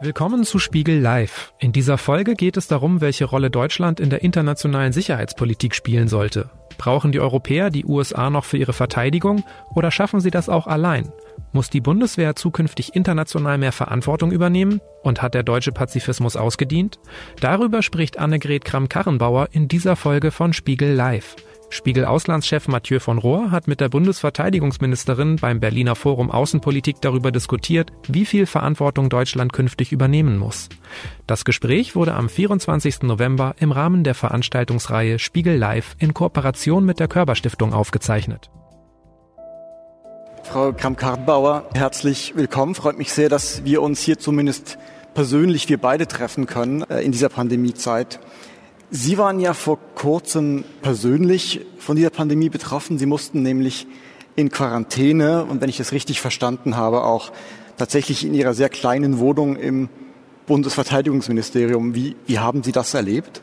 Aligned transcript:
Willkommen 0.00 0.42
zu 0.42 0.58
Spiegel 0.58 0.98
Live. 0.98 1.54
In 1.60 1.72
dieser 1.72 1.98
Folge 1.98 2.34
geht 2.34 2.56
es 2.56 2.66
darum, 2.66 3.00
welche 3.00 3.26
Rolle 3.26 3.48
Deutschland 3.48 4.00
in 4.00 4.10
der 4.10 4.22
internationalen 4.22 4.92
Sicherheitspolitik 4.92 5.72
spielen 5.72 6.08
sollte. 6.08 6.50
Brauchen 6.78 7.12
die 7.12 7.20
Europäer 7.20 7.70
die 7.70 7.84
USA 7.84 8.28
noch 8.28 8.44
für 8.44 8.58
ihre 8.58 8.72
Verteidigung 8.72 9.44
oder 9.72 9.92
schaffen 9.92 10.18
sie 10.18 10.32
das 10.32 10.48
auch 10.48 10.66
allein? 10.66 11.12
Muss 11.54 11.70
die 11.70 11.80
Bundeswehr 11.80 12.34
zukünftig 12.34 12.96
international 12.96 13.58
mehr 13.58 13.70
Verantwortung 13.70 14.32
übernehmen? 14.32 14.80
Und 15.04 15.22
hat 15.22 15.34
der 15.34 15.44
deutsche 15.44 15.70
Pazifismus 15.70 16.34
ausgedient? 16.34 16.98
Darüber 17.40 17.80
spricht 17.80 18.18
Annegret 18.18 18.64
Kramp-Karrenbauer 18.64 19.50
in 19.52 19.68
dieser 19.68 19.94
Folge 19.94 20.32
von 20.32 20.52
Spiegel 20.52 20.92
Live. 20.92 21.36
Spiegel-Auslandschef 21.70 22.66
Mathieu 22.66 22.98
von 22.98 23.18
Rohr 23.18 23.52
hat 23.52 23.68
mit 23.68 23.80
der 23.80 23.88
Bundesverteidigungsministerin 23.88 25.36
beim 25.36 25.60
Berliner 25.60 25.94
Forum 25.94 26.32
Außenpolitik 26.32 26.96
darüber 27.00 27.30
diskutiert, 27.30 27.92
wie 28.08 28.26
viel 28.26 28.46
Verantwortung 28.46 29.08
Deutschland 29.08 29.52
künftig 29.52 29.92
übernehmen 29.92 30.38
muss. 30.38 30.68
Das 31.28 31.44
Gespräch 31.44 31.94
wurde 31.94 32.14
am 32.14 32.28
24. 32.28 33.02
November 33.02 33.54
im 33.60 33.70
Rahmen 33.70 34.02
der 34.02 34.14
Veranstaltungsreihe 34.14 35.20
Spiegel 35.20 35.56
Live 35.56 35.94
in 36.00 36.14
Kooperation 36.14 36.84
mit 36.84 36.98
der 36.98 37.06
Körperstiftung 37.06 37.72
aufgezeichnet. 37.72 38.50
Frau 40.44 40.72
Kramp-Karrenbauer, 40.72 41.64
herzlich 41.74 42.36
willkommen. 42.36 42.74
Freut 42.74 42.98
mich 42.98 43.12
sehr, 43.12 43.28
dass 43.28 43.64
wir 43.64 43.80
uns 43.82 44.00
hier 44.00 44.18
zumindest 44.18 44.78
persönlich, 45.14 45.68
wir 45.68 45.78
beide 45.78 46.06
treffen 46.06 46.46
können 46.46 46.82
äh, 46.82 47.00
in 47.00 47.12
dieser 47.12 47.30
Pandemiezeit. 47.30 48.20
Sie 48.90 49.18
waren 49.18 49.40
ja 49.40 49.54
vor 49.54 49.78
kurzem 49.94 50.64
persönlich 50.82 51.62
von 51.78 51.96
dieser 51.96 52.10
Pandemie 52.10 52.50
betroffen. 52.50 52.98
Sie 52.98 53.06
mussten 53.06 53.42
nämlich 53.42 53.86
in 54.36 54.50
Quarantäne 54.50 55.44
und 55.44 55.60
wenn 55.60 55.70
ich 55.70 55.78
das 55.78 55.92
richtig 55.92 56.20
verstanden 56.20 56.76
habe, 56.76 57.04
auch 57.04 57.32
tatsächlich 57.78 58.24
in 58.24 58.34
Ihrer 58.34 58.54
sehr 58.54 58.68
kleinen 58.68 59.18
Wohnung 59.18 59.56
im 59.56 59.88
Bundesverteidigungsministerium. 60.46 61.94
Wie, 61.94 62.16
wie 62.26 62.38
haben 62.38 62.62
Sie 62.62 62.72
das 62.72 62.94
erlebt? 62.94 63.40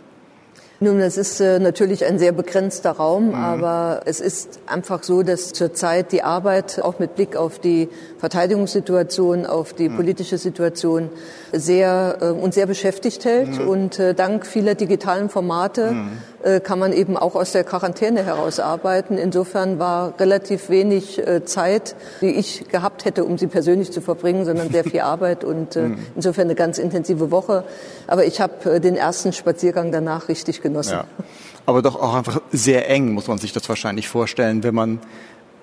Nun, 0.84 0.98
das 0.98 1.16
ist 1.16 1.40
äh, 1.40 1.60
natürlich 1.60 2.06
ein 2.06 2.18
sehr 2.18 2.32
begrenzter 2.32 2.90
Raum, 2.90 3.28
mhm. 3.28 3.36
aber 3.36 4.02
es 4.06 4.20
ist 4.20 4.62
einfach 4.66 5.04
so, 5.04 5.22
dass 5.22 5.54
zurzeit 5.54 6.12
die 6.12 6.24
Arbeit 6.24 6.82
auch 6.82 6.98
mit 6.98 7.14
Blick 7.14 7.36
auf 7.36 7.60
die 7.60 7.88
Verteidigungssituation, 8.18 9.46
auf 9.46 9.74
die 9.74 9.90
mhm. 9.90 9.98
politische 9.98 10.40
Situation 10.40 11.09
sehr 11.52 12.18
äh, 12.22 12.26
uns 12.30 12.56
sehr 12.56 12.66
beschäftigt 12.66 13.26
hält 13.26 13.59
mhm. 13.59 13.68
und 13.68 14.00
äh, 14.00 14.16
dank 14.16 14.48
vieler 14.48 14.74
digitalen 14.74 15.30
Formate 15.30 15.92
mhm. 15.92 16.09
äh, 16.42 16.59
kann 16.59 16.80
man 16.80 16.94
eben 16.94 17.16
auch 17.16 17.36
aus 17.36 17.52
der 17.52 17.64
Quarantäne 17.64 18.26
heraus 18.26 18.59
arbeiten. 18.59 19.20
Insofern 19.20 19.78
war 19.78 20.20
relativ 20.20 20.72
wenig 20.72 21.20
äh, 21.20 21.46
Zeit, 21.46 21.96
die 22.22 22.32
ich 22.32 22.70
gehabt 22.70 23.06
hätte, 23.06 23.24
um 23.24 23.38
sie 23.38 23.46
persönlich 23.46 23.92
zu 23.92 24.02
verbringen, 24.02 24.46
sondern 24.46 24.72
sehr 24.72 24.84
viel 24.84 25.02
Arbeit 25.02 25.44
und 25.44 25.76
äh, 25.76 25.90
mhm. 25.90 26.00
insofern 26.16 26.46
eine 26.46 26.56
ganz 26.56 26.80
intensive 26.80 27.30
Woche. 27.30 27.66
Aber 28.08 28.26
ich 28.26 28.42
habe 28.42 28.80
den 28.80 28.96
ersten 28.96 29.32
Spaziergang 29.32 29.92
danach 29.92 30.28
richtig 30.28 30.64
genossen 30.64 30.71
genossen. 30.72 30.94
Ja. 30.94 31.06
Aber 31.66 31.82
doch 31.82 31.96
auch 31.96 32.16
einfach 32.16 32.42
sehr 32.52 32.90
eng, 32.90 33.14
muss 33.14 33.28
man 33.28 33.38
sich 33.38 33.54
das 33.54 33.68
wahrscheinlich 33.70 34.08
vorstellen, 34.08 34.64
wenn 34.64 34.74
man 34.76 35.00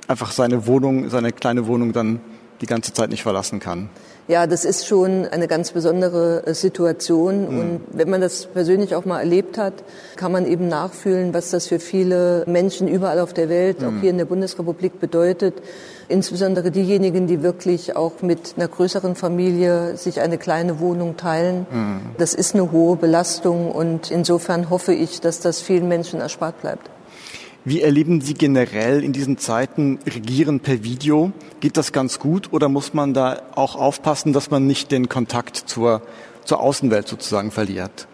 einfach 0.06 0.30
seine 0.30 0.66
Wohnung, 0.66 1.10
seine 1.10 1.32
kleine 1.32 1.66
Wohnung 1.66 1.92
dann 1.92 2.20
die 2.60 2.66
ganze 2.66 2.92
Zeit 2.92 3.10
nicht 3.10 3.22
verlassen 3.22 3.60
kann. 3.60 3.88
Ja, 4.28 4.46
das 4.46 4.66
ist 4.66 4.86
schon 4.86 5.26
eine 5.26 5.48
ganz 5.48 5.72
besondere 5.72 6.46
äh, 6.46 6.52
Situation. 6.52 7.50
Mhm. 7.50 7.58
Und 7.58 7.80
wenn 7.92 8.10
man 8.10 8.20
das 8.20 8.44
persönlich 8.44 8.94
auch 8.94 9.06
mal 9.06 9.20
erlebt 9.20 9.56
hat, 9.56 9.72
kann 10.16 10.32
man 10.32 10.46
eben 10.46 10.68
nachfühlen, 10.68 11.32
was 11.32 11.48
das 11.48 11.66
für 11.66 11.80
viele 11.80 12.44
Menschen 12.46 12.88
überall 12.88 13.20
auf 13.20 13.32
der 13.32 13.48
Welt, 13.48 13.80
mhm. 13.80 13.88
auch 13.88 14.00
hier 14.02 14.10
in 14.10 14.18
der 14.18 14.26
Bundesrepublik 14.26 15.00
bedeutet. 15.00 15.54
Insbesondere 16.08 16.70
diejenigen, 16.70 17.26
die 17.26 17.42
wirklich 17.42 17.96
auch 17.96 18.20
mit 18.20 18.54
einer 18.56 18.68
größeren 18.68 19.14
Familie 19.14 19.96
sich 19.96 20.20
eine 20.20 20.36
kleine 20.36 20.78
Wohnung 20.78 21.16
teilen. 21.16 21.66
Mhm. 21.70 22.00
Das 22.18 22.34
ist 22.34 22.54
eine 22.54 22.70
hohe 22.70 22.96
Belastung 22.96 23.72
und 23.72 24.10
insofern 24.10 24.68
hoffe 24.68 24.92
ich, 24.92 25.22
dass 25.22 25.40
das 25.40 25.62
vielen 25.62 25.88
Menschen 25.88 26.20
erspart 26.20 26.60
bleibt. 26.60 26.90
Wie 27.68 27.82
erleben 27.82 28.22
Sie 28.22 28.32
generell 28.32 29.04
in 29.04 29.12
diesen 29.12 29.36
Zeiten 29.36 29.98
Regieren 30.06 30.60
per 30.60 30.84
Video? 30.84 31.32
Geht 31.60 31.76
das 31.76 31.92
ganz 31.92 32.18
gut 32.18 32.50
oder 32.50 32.70
muss 32.70 32.94
man 32.94 33.12
da 33.12 33.42
auch 33.56 33.76
aufpassen, 33.76 34.32
dass 34.32 34.50
man 34.50 34.66
nicht 34.66 34.90
den 34.90 35.10
Kontakt 35.10 35.56
zur, 35.56 36.00
zur 36.46 36.60
Außenwelt 36.60 37.06
sozusagen 37.06 37.50
verliert? 37.50 38.08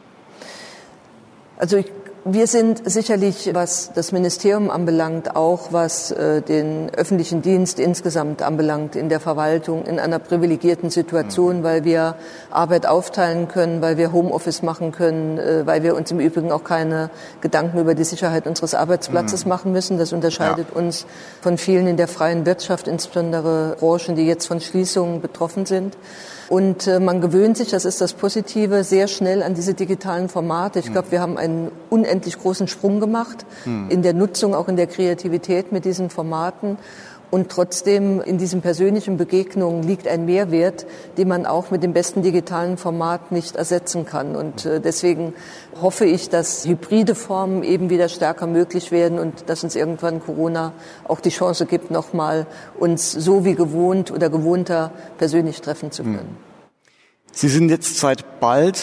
Also 1.57 1.77
ich 1.77 1.87
wir 2.27 2.47
sind 2.47 2.91
sicherlich, 2.91 3.51
was 3.53 3.93
das 3.95 4.11
Ministerium 4.11 4.71
anbelangt, 4.71 5.37
auch 5.37 5.73
was 5.73 6.11
äh, 6.11 6.41
den 6.41 6.91
öffentlichen 6.95 7.43
Dienst 7.43 7.79
insgesamt 7.79 8.41
anbelangt, 8.41 8.97
in 8.97 9.11
der 9.11 9.21
Verwaltung 9.21 9.85
in 9.85 10.01
einer 10.01 10.19
privilegierten 10.19 10.89
Situation, 10.89 11.63
weil 11.63 11.85
wir 11.85 12.15
Arbeit 12.51 12.87
aufteilen 12.87 13.49
können, 13.49 13.83
weil 13.83 13.99
wir 13.99 14.13
Homeoffice 14.13 14.63
machen 14.63 14.91
können, 14.91 15.39
äh, 15.39 15.67
weil 15.67 15.83
wir 15.83 15.95
uns 15.95 16.11
im 16.13 16.21
Übrigen 16.21 16.51
auch 16.51 16.65
keine 16.65 17.11
Gedanken 17.43 17.79
über 17.79 17.95
die 17.95 18.05
Sicherheit 18.05 18.47
unseres 18.47 18.75
Arbeitsplatzes 18.75 19.45
mhm. 19.45 19.49
machen 19.51 19.73
müssen. 19.73 19.99
Das 19.99 20.15
unterscheidet 20.15 20.69
ja. 20.71 20.81
uns 20.81 21.05
von 21.43 21.59
vielen 21.59 21.87
in 21.87 21.99
der 21.99 22.09
freien 22.09 22.47
Wirtschaft, 22.47 22.89
insbesondere 22.89 23.77
Branchen, 23.79 24.17
die 24.17 24.27
jetzt 24.27 24.47
von 24.47 24.63
Schließungen 24.63 25.21
betroffen 25.21 25.67
sind. 25.67 25.95
Und 26.49 26.87
äh, 26.87 27.01
man 27.01 27.21
gewöhnt 27.21 27.57
sich, 27.57 27.71
das 27.71 27.85
ist 27.85 28.01
das 28.01 28.13
Positive, 28.13 28.85
sehr 28.85 29.09
schnell 29.09 29.43
an 29.43 29.55
diese 29.55 29.75
digitalen 29.75 30.29
Formate. 30.29 30.79
Ich 30.79 30.93
glaube, 30.93 31.11
wir 31.11 31.21
haben 31.21 31.39
einen 31.39 31.71
unendlich 32.15 32.39
großen 32.39 32.69
Sprung 32.69 33.01
gemacht 33.01 33.45
hm. 33.65 33.91
in 33.91 34.03
der 34.03 34.15
Nutzung, 34.15 34.55
auch 34.55 34.69
in 34.69 34.77
der 34.77 34.87
Kreativität 34.87 35.73
mit 35.73 35.85
diesen 35.85 36.11
Formaten. 36.11 36.79
Und 37.31 37.49
trotzdem 37.49 38.21
in 38.21 38.39
diesen 38.39 38.61
persönlichen 38.61 39.17
Begegnungen 39.17 39.83
liegt 39.83 40.07
ein 40.07 40.25
Mehrwert, 40.25 40.87
den 41.19 41.27
man 41.27 41.47
auch 41.47 41.73
mit 41.73 41.83
dem 41.83 41.93
besten 41.93 42.23
digitalen 42.23 42.77
Format 42.77 43.33
nicht 43.33 43.57
ersetzen 43.57 44.07
kann. 44.07 44.37
Und 44.37 44.65
äh, 44.67 44.81
deswegen 44.81 45.33
hoffe 45.81 46.05
ich, 46.05 46.29
dass 46.29 46.65
hybride 46.65 47.17
Formen 47.17 47.65
eben 47.65 47.91
wieder 47.91 48.09
stärker 48.09 48.47
möglich 48.47 48.93
werden 48.93 49.19
und 49.19 49.49
dass 49.49 49.65
uns 49.65 49.75
irgendwann 49.75 50.21
Corona 50.21 50.75
auch 51.09 51.19
die 51.19 51.31
Chance 51.31 51.67
gibt, 51.67 51.91
nochmal 51.91 52.47
uns 52.79 53.11
so 53.11 53.45
wie 53.45 53.57
gewohnt 53.57 54.13
oder 54.13 54.31
gewohnter 54.31 54.93
persönlich 55.19 55.61
treffen 55.61 55.91
zu 55.91 56.05
können. 56.05 56.37
Sie 57.33 57.49
sind 57.49 57.69
jetzt 57.69 57.99
seit 57.99 58.39
bald 58.39 58.79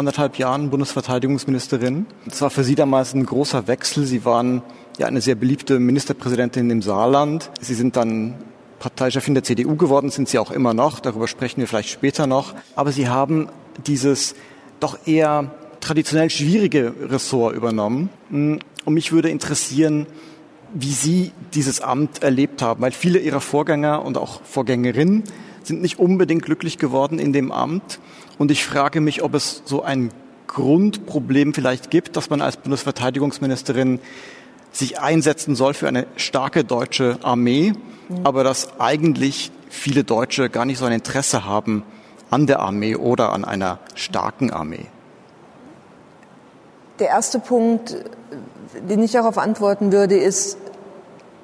anderthalb 0.00 0.38
Jahren 0.38 0.70
Bundesverteidigungsministerin. 0.70 2.06
Es 2.26 2.40
war 2.40 2.50
für 2.50 2.64
Sie 2.64 2.74
damals 2.74 3.14
ein 3.14 3.24
großer 3.24 3.68
Wechsel. 3.68 4.06
Sie 4.06 4.24
waren 4.24 4.62
ja 4.98 5.06
eine 5.06 5.20
sehr 5.20 5.34
beliebte 5.34 5.78
Ministerpräsidentin 5.78 6.70
im 6.70 6.80
Saarland. 6.80 7.50
Sie 7.60 7.74
sind 7.74 7.96
dann 7.96 8.34
Parteichefin 8.78 9.34
der 9.34 9.44
CDU 9.44 9.76
geworden, 9.76 10.10
sind 10.10 10.28
Sie 10.28 10.38
auch 10.38 10.50
immer 10.50 10.72
noch. 10.72 11.00
Darüber 11.00 11.28
sprechen 11.28 11.60
wir 11.60 11.68
vielleicht 11.68 11.90
später 11.90 12.26
noch. 12.26 12.54
Aber 12.74 12.92
Sie 12.92 13.08
haben 13.08 13.50
dieses 13.86 14.34
doch 14.80 15.06
eher 15.06 15.50
traditionell 15.80 16.30
schwierige 16.30 16.94
Ressort 17.02 17.54
übernommen. 17.54 18.08
Und 18.30 18.94
mich 18.94 19.12
würde 19.12 19.28
interessieren, 19.28 20.06
wie 20.72 20.92
Sie 20.92 21.32
dieses 21.52 21.82
Amt 21.82 22.22
erlebt 22.22 22.62
haben, 22.62 22.80
weil 22.80 22.92
viele 22.92 23.18
Ihrer 23.18 23.42
Vorgänger 23.42 24.02
und 24.02 24.16
auch 24.16 24.40
Vorgängerinnen 24.44 25.24
sind 25.62 25.82
nicht 25.82 25.98
unbedingt 25.98 26.42
glücklich 26.42 26.78
geworden 26.78 27.18
in 27.18 27.34
dem 27.34 27.52
Amt. 27.52 28.00
Und 28.40 28.50
ich 28.50 28.64
frage 28.64 29.02
mich, 29.02 29.22
ob 29.22 29.34
es 29.34 29.60
so 29.66 29.82
ein 29.82 30.08
Grundproblem 30.46 31.52
vielleicht 31.52 31.90
gibt, 31.90 32.16
dass 32.16 32.30
man 32.30 32.40
als 32.40 32.56
Bundesverteidigungsministerin 32.56 34.00
sich 34.72 34.98
einsetzen 34.98 35.54
soll 35.54 35.74
für 35.74 35.88
eine 35.88 36.06
starke 36.16 36.64
deutsche 36.64 37.18
Armee, 37.22 37.74
mhm. 38.08 38.20
aber 38.24 38.42
dass 38.42 38.80
eigentlich 38.80 39.52
viele 39.68 40.04
Deutsche 40.04 40.48
gar 40.48 40.64
nicht 40.64 40.78
so 40.78 40.86
ein 40.86 40.92
Interesse 40.92 41.44
haben 41.44 41.82
an 42.30 42.46
der 42.46 42.60
Armee 42.60 42.96
oder 42.96 43.34
an 43.34 43.44
einer 43.44 43.78
starken 43.94 44.50
Armee. 44.50 44.86
Der 46.98 47.08
erste 47.08 47.40
Punkt, 47.40 47.94
den 48.88 49.02
ich 49.02 49.12
darauf 49.12 49.36
antworten 49.36 49.92
würde, 49.92 50.16
ist 50.16 50.56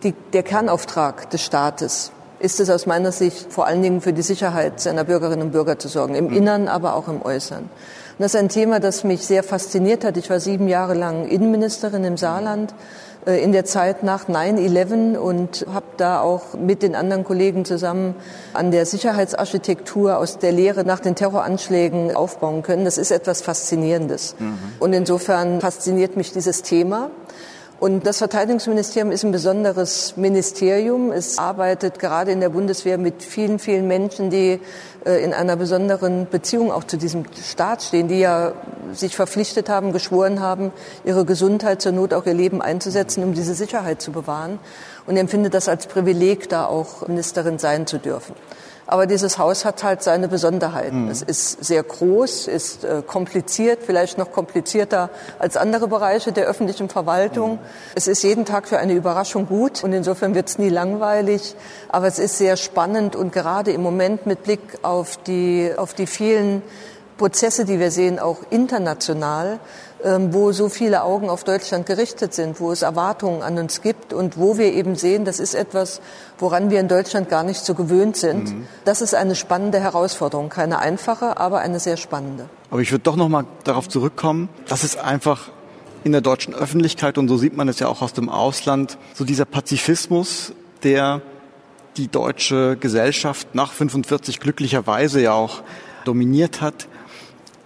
die, 0.02 0.14
der 0.32 0.42
Kernauftrag 0.42 1.28
des 1.28 1.44
Staates. 1.44 2.10
Ist 2.38 2.60
es 2.60 2.68
aus 2.70 2.86
meiner 2.86 3.12
Sicht 3.12 3.52
vor 3.52 3.66
allen 3.66 3.82
Dingen 3.82 4.00
für 4.00 4.12
die 4.12 4.22
Sicherheit 4.22 4.80
seiner 4.80 5.04
Bürgerinnen 5.04 5.42
und 5.42 5.52
Bürger 5.52 5.78
zu 5.78 5.88
sorgen, 5.88 6.14
im 6.14 6.26
mhm. 6.26 6.36
Innern, 6.36 6.68
aber 6.68 6.94
auch 6.94 7.08
im 7.08 7.22
Äußern. 7.22 7.62
Und 7.64 8.22
das 8.22 8.34
ist 8.34 8.40
ein 8.40 8.48
Thema, 8.48 8.80
das 8.80 9.04
mich 9.04 9.26
sehr 9.26 9.42
fasziniert 9.42 10.04
hat. 10.04 10.16
Ich 10.16 10.30
war 10.30 10.40
sieben 10.40 10.68
Jahre 10.68 10.94
lang 10.94 11.28
Innenministerin 11.28 12.04
im 12.04 12.16
Saarland 12.16 12.74
äh, 13.26 13.42
in 13.42 13.52
der 13.52 13.64
Zeit 13.64 14.02
nach 14.02 14.28
9-11 14.28 15.16
und 15.16 15.66
habe 15.72 15.86
da 15.96 16.20
auch 16.20 16.54
mit 16.54 16.82
den 16.82 16.94
anderen 16.94 17.24
Kollegen 17.24 17.64
zusammen 17.64 18.14
an 18.54 18.70
der 18.70 18.86
Sicherheitsarchitektur 18.86 20.16
aus 20.18 20.38
der 20.38 20.52
Lehre 20.52 20.84
nach 20.84 21.00
den 21.00 21.14
Terroranschlägen 21.14 22.14
aufbauen 22.14 22.62
können. 22.62 22.84
Das 22.84 22.98
ist 22.98 23.10
etwas 23.10 23.42
Faszinierendes. 23.42 24.36
Mhm. 24.38 24.58
Und 24.78 24.92
insofern 24.92 25.60
fasziniert 25.60 26.16
mich 26.16 26.32
dieses 26.32 26.62
Thema. 26.62 27.10
Und 27.78 28.06
das 28.06 28.18
Verteidigungsministerium 28.18 29.12
ist 29.12 29.22
ein 29.22 29.32
besonderes 29.32 30.16
Ministerium. 30.16 31.12
Es 31.12 31.36
arbeitet 31.36 31.98
gerade 31.98 32.30
in 32.30 32.40
der 32.40 32.48
Bundeswehr 32.48 32.96
mit 32.96 33.22
vielen, 33.22 33.58
vielen 33.58 33.86
Menschen, 33.86 34.30
die 34.30 34.60
äh, 35.04 35.22
in 35.22 35.34
einer 35.34 35.56
besonderen 35.56 36.26
Beziehung 36.30 36.72
auch 36.72 36.84
zu 36.84 36.96
diesem 36.96 37.24
Staat 37.34 37.82
stehen, 37.82 38.08
die 38.08 38.20
ja 38.20 38.52
sich 38.92 39.14
verpflichtet 39.14 39.68
haben, 39.68 39.92
geschworen 39.92 40.40
haben, 40.40 40.72
ihre 41.04 41.26
Gesundheit 41.26 41.82
zur 41.82 41.92
Not 41.92 42.14
auch 42.14 42.24
ihr 42.24 42.32
Leben 42.32 42.62
einzusetzen, 42.62 43.22
um 43.22 43.34
diese 43.34 43.54
Sicherheit 43.54 44.00
zu 44.00 44.10
bewahren. 44.10 44.58
Und 45.06 45.18
empfindet 45.18 45.52
das 45.52 45.68
als 45.68 45.86
Privileg, 45.86 46.48
da 46.48 46.64
auch 46.64 47.06
Ministerin 47.08 47.58
sein 47.58 47.86
zu 47.86 47.98
dürfen. 47.98 48.34
Aber 48.86 49.06
dieses 49.06 49.38
Haus 49.38 49.64
hat 49.64 49.82
halt 49.82 50.02
seine 50.02 50.28
Besonderheiten. 50.28 51.04
Mhm. 51.04 51.10
Es 51.10 51.22
ist 51.22 51.64
sehr 51.64 51.82
groß, 51.82 52.46
ist 52.46 52.84
äh, 52.84 53.02
kompliziert, 53.04 53.80
vielleicht 53.84 54.16
noch 54.16 54.30
komplizierter 54.30 55.10
als 55.38 55.56
andere 55.56 55.88
Bereiche 55.88 56.32
der 56.32 56.46
öffentlichen 56.46 56.88
Verwaltung. 56.88 57.54
Mhm. 57.54 57.58
Es 57.94 58.06
ist 58.06 58.22
jeden 58.22 58.44
Tag 58.44 58.68
für 58.68 58.78
eine 58.78 58.92
Überraschung 58.92 59.46
gut 59.46 59.82
und 59.82 59.92
insofern 59.92 60.34
wird 60.34 60.48
es 60.48 60.58
nie 60.58 60.68
langweilig. 60.68 61.56
Aber 61.88 62.06
es 62.06 62.18
ist 62.18 62.38
sehr 62.38 62.56
spannend 62.56 63.16
und 63.16 63.32
gerade 63.32 63.72
im 63.72 63.82
Moment 63.82 64.26
mit 64.26 64.44
Blick 64.44 64.60
auf 64.82 65.16
die, 65.16 65.72
auf 65.76 65.94
die 65.94 66.06
vielen 66.06 66.62
Prozesse, 67.16 67.64
die 67.64 67.80
wir 67.80 67.90
sehen, 67.90 68.18
auch 68.18 68.38
international, 68.50 69.58
wo 70.04 70.52
so 70.52 70.68
viele 70.68 71.02
Augen 71.02 71.30
auf 71.30 71.44
Deutschland 71.44 71.86
gerichtet 71.86 72.34
sind, 72.34 72.60
wo 72.60 72.70
es 72.70 72.82
Erwartungen 72.82 73.42
an 73.42 73.58
uns 73.58 73.80
gibt 73.80 74.12
und 74.12 74.38
wo 74.38 74.58
wir 74.58 74.72
eben 74.72 74.94
sehen, 74.94 75.24
das 75.24 75.40
ist 75.40 75.54
etwas, 75.54 76.00
woran 76.38 76.70
wir 76.70 76.80
in 76.80 76.88
Deutschland 76.88 77.28
gar 77.28 77.42
nicht 77.42 77.64
so 77.64 77.74
gewöhnt 77.74 78.16
sind. 78.16 78.50
Mhm. 78.50 78.66
Das 78.84 79.00
ist 79.00 79.14
eine 79.14 79.34
spannende 79.34 79.80
Herausforderung, 79.80 80.50
keine 80.50 80.80
einfache, 80.80 81.38
aber 81.38 81.60
eine 81.60 81.80
sehr 81.80 81.96
spannende. 81.96 82.48
Aber 82.70 82.80
ich 82.82 82.92
würde 82.92 83.04
doch 83.04 83.16
noch 83.16 83.28
mal 83.28 83.46
darauf 83.64 83.88
zurückkommen, 83.88 84.48
dass 84.68 84.84
es 84.84 84.96
einfach 84.96 85.48
in 86.04 86.12
der 86.12 86.20
deutschen 86.20 86.54
Öffentlichkeit 86.54 87.18
und 87.18 87.28
so 87.28 87.36
sieht 87.36 87.56
man 87.56 87.68
es 87.68 87.78
ja 87.78 87.88
auch 87.88 88.02
aus 88.02 88.12
dem 88.12 88.28
Ausland, 88.28 88.98
so 89.14 89.24
dieser 89.24 89.44
Pazifismus, 89.44 90.52
der 90.82 91.22
die 91.96 92.08
deutsche 92.08 92.76
Gesellschaft 92.76 93.54
nach 93.54 93.72
45 93.72 94.40
glücklicherweise 94.40 95.20
ja 95.20 95.32
auch 95.32 95.62
dominiert 96.04 96.60
hat, 96.60 96.86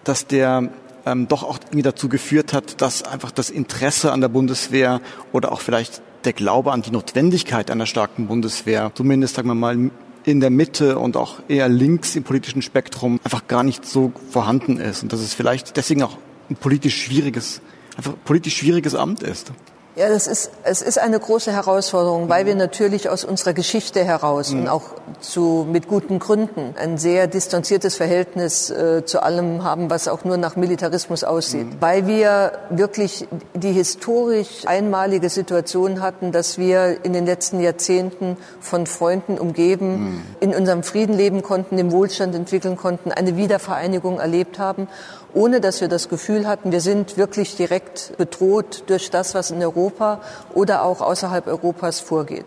dass 0.05 0.27
der 0.27 0.71
ähm, 1.07 1.29
doch 1.29 1.43
auch 1.43 1.59
irgendwie 1.59 1.83
dazu 1.83 2.09
geführt 2.09 2.53
hat, 2.53 2.81
dass 2.81 3.03
einfach 3.03 3.31
das 3.31 3.51
Interesse 3.51 4.13
an 4.13 4.21
der 4.21 4.29
Bundeswehr 4.29 5.01
oder 5.33 5.53
auch 5.53 5.61
vielleicht 5.61 6.03
der 6.25 6.33
Glaube 6.33 6.73
an 6.73 6.83
die 6.83 6.91
Notwendigkeit 6.91 7.71
einer 7.71 7.87
starken 7.87 8.27
Bundeswehr, 8.27 8.93
zumindest 8.95 9.37
sagen 9.37 9.49
wir 9.49 9.55
mal 9.55 9.91
in 10.25 10.41
der 10.41 10.51
Mitte 10.51 10.99
und 10.99 11.17
auch 11.17 11.41
eher 11.49 11.69
links 11.69 12.15
im 12.15 12.25
politischen 12.25 12.63
Spektrum 12.63 13.21
einfach 13.25 13.49
gar 13.49 13.63
nicht 13.63 13.87
so 13.87 14.13
vorhanden 14.31 14.77
ist 14.77 15.03
und 15.03 15.13
dass 15.13 15.21
es 15.21 15.33
vielleicht 15.33 15.77
deswegen 15.77 16.03
auch 16.03 16.19
ein 16.51 16.57
politisch 16.57 17.03
schwieriges, 17.03 17.63
einfach 17.97 18.15
politisch 18.25 18.57
schwieriges 18.57 18.95
Amt 18.95 19.23
ist. 19.23 19.53
Ja, 19.97 20.09
das 20.09 20.29
ist, 20.29 20.53
es 20.63 20.83
ist 20.83 20.99
eine 20.99 21.19
große 21.19 21.53
Herausforderung, 21.53 22.29
weil 22.29 22.47
wir 22.47 22.55
natürlich 22.55 23.09
aus 23.09 23.25
unserer 23.25 23.55
Geschichte 23.55 24.05
heraus 24.05 24.53
mhm. 24.53 24.61
und 24.61 24.69
auch 24.69 24.83
zu, 25.21 25.67
mit 25.69 25.89
guten 25.89 26.21
Gründen 26.21 26.75
ein 26.79 26.97
sehr 26.97 27.27
distanziertes 27.27 27.97
Verhältnis 27.97 28.71
äh, 28.71 29.05
zu 29.05 29.21
allem 29.21 29.65
haben, 29.65 29.91
was 29.91 30.07
auch 30.07 30.25
nur 30.25 30.37
nach 30.37 30.55
Militarismus 30.55 31.25
aussieht. 31.25 31.67
Mhm. 31.67 31.77
Weil 31.81 32.07
wir 32.07 32.53
wirklich 32.71 33.27
die 33.55 33.73
historisch 33.73 34.65
einmalige 34.65 35.29
Situation 35.29 36.01
hatten, 36.01 36.31
dass 36.31 36.57
wir 36.57 37.05
in 37.05 37.13
den 37.13 37.27
letzten 37.27 37.61
Jahrzehnten 37.61 38.37
von 38.61 38.87
Freunden 38.87 39.39
umgeben, 39.39 39.89
mhm. 39.89 40.23
in 40.39 40.55
unserem 40.55 40.85
Frieden 40.85 41.17
leben 41.17 41.43
konnten, 41.43 41.77
den 41.77 41.91
Wohlstand 41.91 42.37
entwickeln 42.37 42.77
konnten, 42.77 43.11
eine 43.11 43.37
Wiedervereinigung 43.37 44.21
erlebt 44.21 44.61
haben 44.61 44.87
ohne 45.35 45.61
dass 45.61 45.81
wir 45.81 45.89
das 45.89 46.09
Gefühl 46.09 46.47
hatten, 46.47 46.73
wir 46.73 46.81
sind 46.81 47.17
wirklich 47.17 47.57
direkt 47.57 48.17
bedroht 48.17 48.85
durch 48.87 49.11
das, 49.11 49.35
was 49.35 49.51
in 49.51 49.63
Europa 49.63 50.21
oder 50.55 50.85
auch 50.85 51.01
außerhalb 51.01 51.47
Europas 51.47 52.01
vorgeht. 52.01 52.47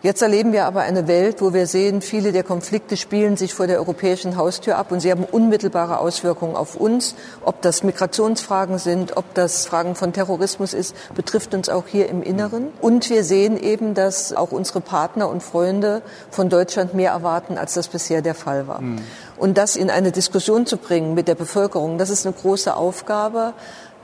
Jetzt 0.00 0.22
erleben 0.22 0.52
wir 0.52 0.66
aber 0.66 0.82
eine 0.82 1.08
Welt, 1.08 1.42
wo 1.42 1.52
wir 1.52 1.66
sehen, 1.66 2.02
viele 2.02 2.30
der 2.30 2.44
Konflikte 2.44 2.96
spielen 2.96 3.36
sich 3.36 3.52
vor 3.52 3.66
der 3.66 3.78
europäischen 3.78 4.36
Haustür 4.36 4.78
ab 4.78 4.92
und 4.92 5.00
sie 5.00 5.10
haben 5.10 5.24
unmittelbare 5.24 5.98
Auswirkungen 5.98 6.54
auf 6.54 6.76
uns. 6.76 7.16
Ob 7.44 7.62
das 7.62 7.82
Migrationsfragen 7.82 8.78
sind, 8.78 9.16
ob 9.16 9.34
das 9.34 9.66
Fragen 9.66 9.96
von 9.96 10.12
Terrorismus 10.12 10.72
ist, 10.72 10.94
betrifft 11.16 11.52
uns 11.52 11.68
auch 11.68 11.88
hier 11.88 12.08
im 12.08 12.22
Inneren. 12.22 12.68
Und 12.80 13.10
wir 13.10 13.24
sehen 13.24 13.60
eben, 13.60 13.94
dass 13.94 14.32
auch 14.32 14.52
unsere 14.52 14.80
Partner 14.80 15.28
und 15.28 15.42
Freunde 15.42 16.02
von 16.30 16.48
Deutschland 16.48 16.94
mehr 16.94 17.10
erwarten, 17.10 17.58
als 17.58 17.74
das 17.74 17.88
bisher 17.88 18.22
der 18.22 18.36
Fall 18.36 18.68
war. 18.68 18.80
Mhm. 18.80 19.00
Und 19.36 19.58
das 19.58 19.74
in 19.74 19.90
eine 19.90 20.12
Diskussion 20.12 20.64
zu 20.64 20.76
bringen 20.76 21.14
mit 21.14 21.26
der 21.26 21.34
Bevölkerung, 21.34 21.98
das 21.98 22.10
ist 22.10 22.24
eine 22.24 22.34
große 22.34 22.76
Aufgabe 22.76 23.52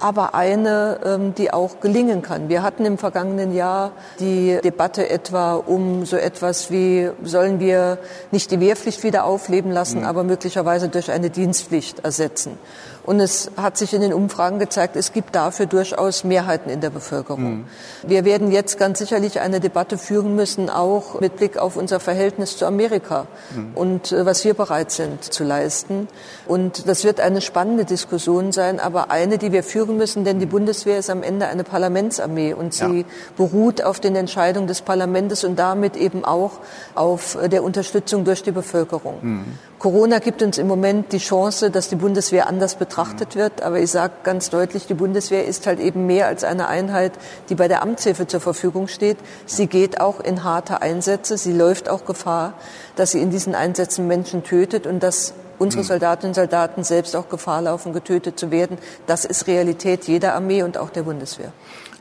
aber 0.00 0.34
eine, 0.34 1.00
ähm, 1.04 1.34
die 1.34 1.52
auch 1.52 1.80
gelingen 1.80 2.22
kann. 2.22 2.48
Wir 2.48 2.62
hatten 2.62 2.84
im 2.84 2.98
vergangenen 2.98 3.54
Jahr 3.54 3.92
die 4.20 4.58
Debatte 4.62 5.08
etwa 5.08 5.54
um 5.54 6.04
so 6.04 6.16
etwas 6.16 6.70
wie, 6.70 7.10
sollen 7.22 7.60
wir 7.60 7.98
nicht 8.30 8.50
die 8.50 8.60
Wehrpflicht 8.60 9.02
wieder 9.02 9.24
aufleben 9.24 9.70
lassen, 9.70 10.00
mhm. 10.00 10.06
aber 10.06 10.24
möglicherweise 10.24 10.88
durch 10.88 11.10
eine 11.10 11.30
Dienstpflicht 11.30 12.04
ersetzen. 12.04 12.58
Und 13.04 13.20
es 13.20 13.50
hat 13.58 13.76
sich 13.76 13.92
in 13.92 14.00
den 14.00 14.14
Umfragen 14.14 14.58
gezeigt, 14.58 14.96
es 14.96 15.12
gibt 15.12 15.34
dafür 15.34 15.66
durchaus 15.66 16.24
Mehrheiten 16.24 16.70
in 16.70 16.80
der 16.80 16.88
Bevölkerung. 16.88 17.58
Mhm. 17.58 17.64
Wir 18.06 18.24
werden 18.24 18.50
jetzt 18.50 18.78
ganz 18.78 18.98
sicherlich 18.98 19.40
eine 19.40 19.60
Debatte 19.60 19.98
führen 19.98 20.34
müssen, 20.34 20.70
auch 20.70 21.20
mit 21.20 21.36
Blick 21.36 21.58
auf 21.58 21.76
unser 21.76 22.00
Verhältnis 22.00 22.56
zu 22.56 22.64
Amerika 22.64 23.26
mhm. 23.54 23.72
und 23.74 24.12
äh, 24.12 24.24
was 24.24 24.42
wir 24.44 24.54
bereit 24.54 24.90
sind 24.90 25.22
zu 25.22 25.44
leisten. 25.44 26.08
Und 26.46 26.88
das 26.88 27.04
wird 27.04 27.20
eine 27.20 27.42
spannende 27.42 27.84
Diskussion 27.84 28.52
sein, 28.52 28.80
aber 28.80 29.10
eine, 29.10 29.36
die 29.36 29.52
wir 29.52 29.64
führen 29.64 29.98
müssen, 29.98 30.24
denn 30.24 30.38
die 30.40 30.46
Bundeswehr 30.46 30.98
ist 30.98 31.10
am 31.10 31.22
Ende 31.22 31.46
eine 31.46 31.64
Parlamentsarmee 31.64 32.54
und 32.54 32.72
sie 32.72 33.00
ja. 33.00 33.04
beruht 33.36 33.84
auf 33.84 34.00
den 34.00 34.16
Entscheidungen 34.16 34.66
des 34.66 34.80
Parlaments 34.80 35.44
und 35.44 35.58
damit 35.58 35.96
eben 35.96 36.24
auch 36.24 36.52
auf 36.94 37.34
äh, 37.34 37.50
der 37.50 37.64
Unterstützung 37.64 38.24
durch 38.24 38.42
die 38.42 38.52
Bevölkerung. 38.52 39.18
Mhm. 39.20 39.44
Corona 39.78 40.20
gibt 40.20 40.42
uns 40.42 40.56
im 40.56 40.66
Moment 40.66 41.12
die 41.12 41.18
Chance, 41.18 41.70
dass 41.70 41.90
die 41.90 41.96
Bundeswehr 41.96 42.46
anders 42.46 42.76
betrachtet 42.76 42.93
wird. 43.34 43.62
Aber 43.62 43.80
ich 43.80 43.90
sage 43.90 44.14
ganz 44.22 44.50
deutlich, 44.50 44.86
die 44.86 44.94
Bundeswehr 44.94 45.44
ist 45.44 45.66
halt 45.66 45.80
eben 45.80 46.06
mehr 46.06 46.26
als 46.26 46.44
eine 46.44 46.68
Einheit, 46.68 47.12
die 47.48 47.54
bei 47.54 47.68
der 47.68 47.82
Amtshilfe 47.82 48.26
zur 48.26 48.40
Verfügung 48.40 48.88
steht. 48.88 49.18
Sie 49.46 49.66
geht 49.66 50.00
auch 50.00 50.20
in 50.20 50.44
harte 50.44 50.82
Einsätze. 50.82 51.36
Sie 51.38 51.52
läuft 51.52 51.88
auch 51.88 52.04
Gefahr, 52.04 52.54
dass 52.96 53.12
sie 53.12 53.20
in 53.20 53.30
diesen 53.30 53.54
Einsätzen 53.54 54.06
Menschen 54.06 54.44
tötet 54.44 54.86
und 54.86 55.02
dass 55.02 55.34
unsere 55.58 55.82
hm. 55.82 55.88
Soldatinnen 55.88 56.30
und 56.30 56.34
Soldaten 56.34 56.84
selbst 56.84 57.16
auch 57.16 57.28
Gefahr 57.28 57.62
laufen, 57.62 57.92
getötet 57.92 58.38
zu 58.38 58.50
werden. 58.50 58.78
Das 59.06 59.24
ist 59.24 59.46
Realität 59.46 60.04
jeder 60.04 60.34
Armee 60.34 60.62
und 60.62 60.78
auch 60.78 60.90
der 60.90 61.02
Bundeswehr. 61.02 61.52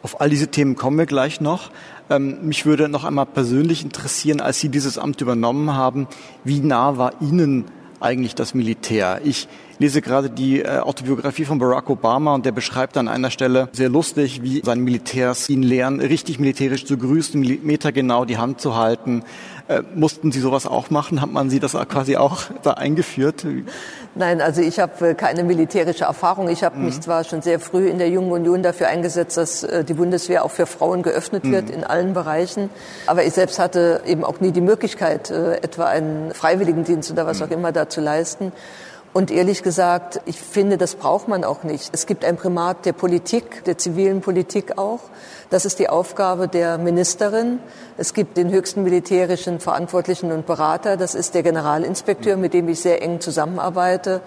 Auf 0.01 0.19
all 0.19 0.29
diese 0.29 0.47
Themen 0.47 0.75
kommen 0.75 0.97
wir 0.97 1.05
gleich 1.05 1.39
noch. 1.39 1.71
Ähm, 2.09 2.39
mich 2.45 2.65
würde 2.65 2.89
noch 2.89 3.05
einmal 3.05 3.25
persönlich 3.25 3.83
interessieren, 3.83 4.41
als 4.41 4.59
Sie 4.59 4.69
dieses 4.69 4.97
Amt 4.97 5.21
übernommen 5.21 5.73
haben, 5.73 6.07
wie 6.43 6.59
nah 6.59 6.97
war 6.97 7.13
Ihnen 7.21 7.65
eigentlich 8.01 8.35
das 8.35 8.53
Militär? 8.53 9.21
Ich 9.23 9.47
lese 9.79 10.01
gerade 10.01 10.29
die 10.29 10.61
äh, 10.61 10.79
Autobiografie 10.79 11.45
von 11.45 11.59
Barack 11.59 11.89
Obama 11.89 12.33
und 12.33 12.45
der 12.45 12.51
beschreibt 12.51 12.97
an 12.97 13.07
einer 13.07 13.31
Stelle 13.31 13.69
sehr 13.71 13.89
lustig, 13.89 14.43
wie 14.43 14.61
seine 14.63 14.81
Militärs 14.81 15.49
ihn 15.49 15.63
lehren, 15.63 15.99
richtig 15.99 16.39
militärisch 16.39 16.85
zu 16.85 16.97
grüßen, 16.97 17.39
millimetergenau 17.39 18.25
die 18.25 18.37
Hand 18.37 18.61
zu 18.61 18.75
halten. 18.75 19.23
Äh, 19.69 19.81
mussten 19.95 20.33
Sie 20.33 20.41
sowas 20.41 20.67
auch 20.67 20.89
machen? 20.89 21.21
Hat 21.21 21.31
man 21.31 21.49
Sie 21.49 21.59
das 21.59 21.71
quasi 21.71 22.17
auch 22.17 22.43
da 22.63 22.71
eingeführt? 22.71 23.45
Nein, 24.13 24.41
also 24.41 24.61
ich 24.61 24.79
habe 24.79 25.09
äh, 25.09 25.13
keine 25.15 25.43
militärische 25.43 26.03
Erfahrung. 26.03 26.49
Ich 26.49 26.65
habe 26.65 26.77
mhm. 26.77 26.85
mich 26.85 26.99
zwar 26.99 27.23
schon 27.23 27.41
sehr 27.41 27.61
früh 27.61 27.87
in 27.87 27.97
der 27.97 28.09
Jungen 28.09 28.31
Union 28.31 28.61
dafür 28.61 28.87
eingesetzt, 28.87 29.37
dass 29.37 29.63
äh, 29.63 29.85
die 29.85 29.93
Bundeswehr 29.93 30.43
auch 30.43 30.51
für 30.51 30.65
Frauen 30.65 31.01
geöffnet 31.01 31.49
wird 31.49 31.69
mhm. 31.69 31.75
in 31.75 31.83
allen 31.85 32.13
Bereichen. 32.13 32.69
Aber 33.07 33.23
ich 33.23 33.33
selbst 33.33 33.57
hatte 33.57 34.01
eben 34.05 34.25
auch 34.25 34.41
nie 34.41 34.51
die 34.51 34.61
Möglichkeit, 34.61 35.31
etwa 35.31 35.85
einen 35.85 36.33
Freiwilligendienst 36.33 37.11
oder 37.11 37.25
was 37.25 37.39
mhm. 37.39 37.45
auch 37.45 37.51
immer 37.51 37.71
da 37.71 37.87
zu 37.87 38.01
leisten. 38.01 38.51
Und 39.13 39.29
ehrlich 39.29 39.61
gesagt, 39.61 40.21
ich 40.25 40.41
finde, 40.41 40.77
das 40.77 40.95
braucht 40.95 41.27
man 41.27 41.43
auch 41.43 41.61
nicht. 41.61 41.91
Es 41.93 42.07
gibt 42.07 42.25
ein 42.25 42.35
Primat 42.35 42.83
der 42.85 42.93
Politik, 42.93 43.63
der 43.65 43.77
zivilen 43.77 44.21
Politik 44.21 44.79
auch. 44.79 45.01
Das 45.51 45.65
ist 45.65 45.77
die 45.77 45.87
Aufgabe 45.87 46.47
der 46.47 46.79
Ministerin. 46.79 47.59
Es 47.95 48.15
gibt 48.15 48.37
den 48.37 48.51
höchsten 48.51 48.81
militärischen 48.81 49.59
Verantwortlichen 49.59 50.31
und 50.31 50.47
Berater. 50.47 50.97
Das 50.97 51.13
ist 51.13 51.35
der 51.35 51.43
Generalinspekteur, 51.43 52.37
mit 52.37 52.55
dem 52.55 52.67
ich 52.69 52.79
sehr 52.79 53.03
eng 53.03 53.21
zusammenarbeite. 53.21 54.21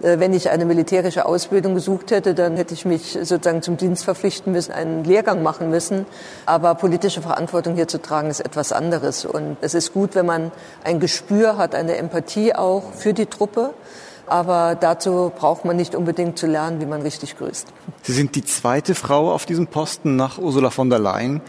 Äh, 0.00 0.18
wenn 0.18 0.32
ich 0.32 0.48
eine 0.48 0.64
militärische 0.64 1.26
Ausbildung 1.26 1.74
gesucht 1.74 2.10
hätte, 2.10 2.34
dann 2.34 2.56
hätte 2.56 2.72
ich 2.72 2.86
mich 2.86 3.12
sozusagen 3.12 3.60
zum 3.60 3.76
Dienst 3.76 4.02
verpflichten 4.02 4.50
müssen, 4.50 4.72
einen 4.72 5.04
Lehrgang 5.04 5.42
machen 5.42 5.68
müssen. 5.68 6.06
Aber 6.46 6.74
politische 6.74 7.20
Verantwortung 7.20 7.74
hier 7.74 7.86
zu 7.86 8.00
tragen, 8.00 8.30
ist 8.30 8.40
etwas 8.40 8.72
anderes. 8.72 9.26
Und 9.26 9.58
es 9.60 9.74
ist 9.74 9.92
gut, 9.92 10.14
wenn 10.14 10.24
man 10.24 10.52
ein 10.84 11.00
Gespür 11.00 11.58
hat, 11.58 11.74
eine 11.74 11.96
Empathie 11.98 12.54
auch 12.54 12.92
für 12.94 13.12
die 13.12 13.26
Truppe 13.26 13.74
aber 14.32 14.74
dazu 14.74 15.30
braucht 15.36 15.64
man 15.64 15.76
nicht 15.76 15.94
unbedingt 15.94 16.38
zu 16.38 16.46
lernen, 16.46 16.80
wie 16.80 16.86
man 16.86 17.02
richtig 17.02 17.36
grüßt. 17.36 17.68
Sie 18.02 18.12
sind 18.12 18.34
die 18.34 18.44
zweite 18.44 18.94
Frau 18.94 19.30
auf 19.30 19.44
diesem 19.44 19.66
Posten 19.66 20.16
nach 20.16 20.38
Ursula 20.38 20.70
von 20.70 20.88
der 20.88 20.98
Leyen. 20.98 21.42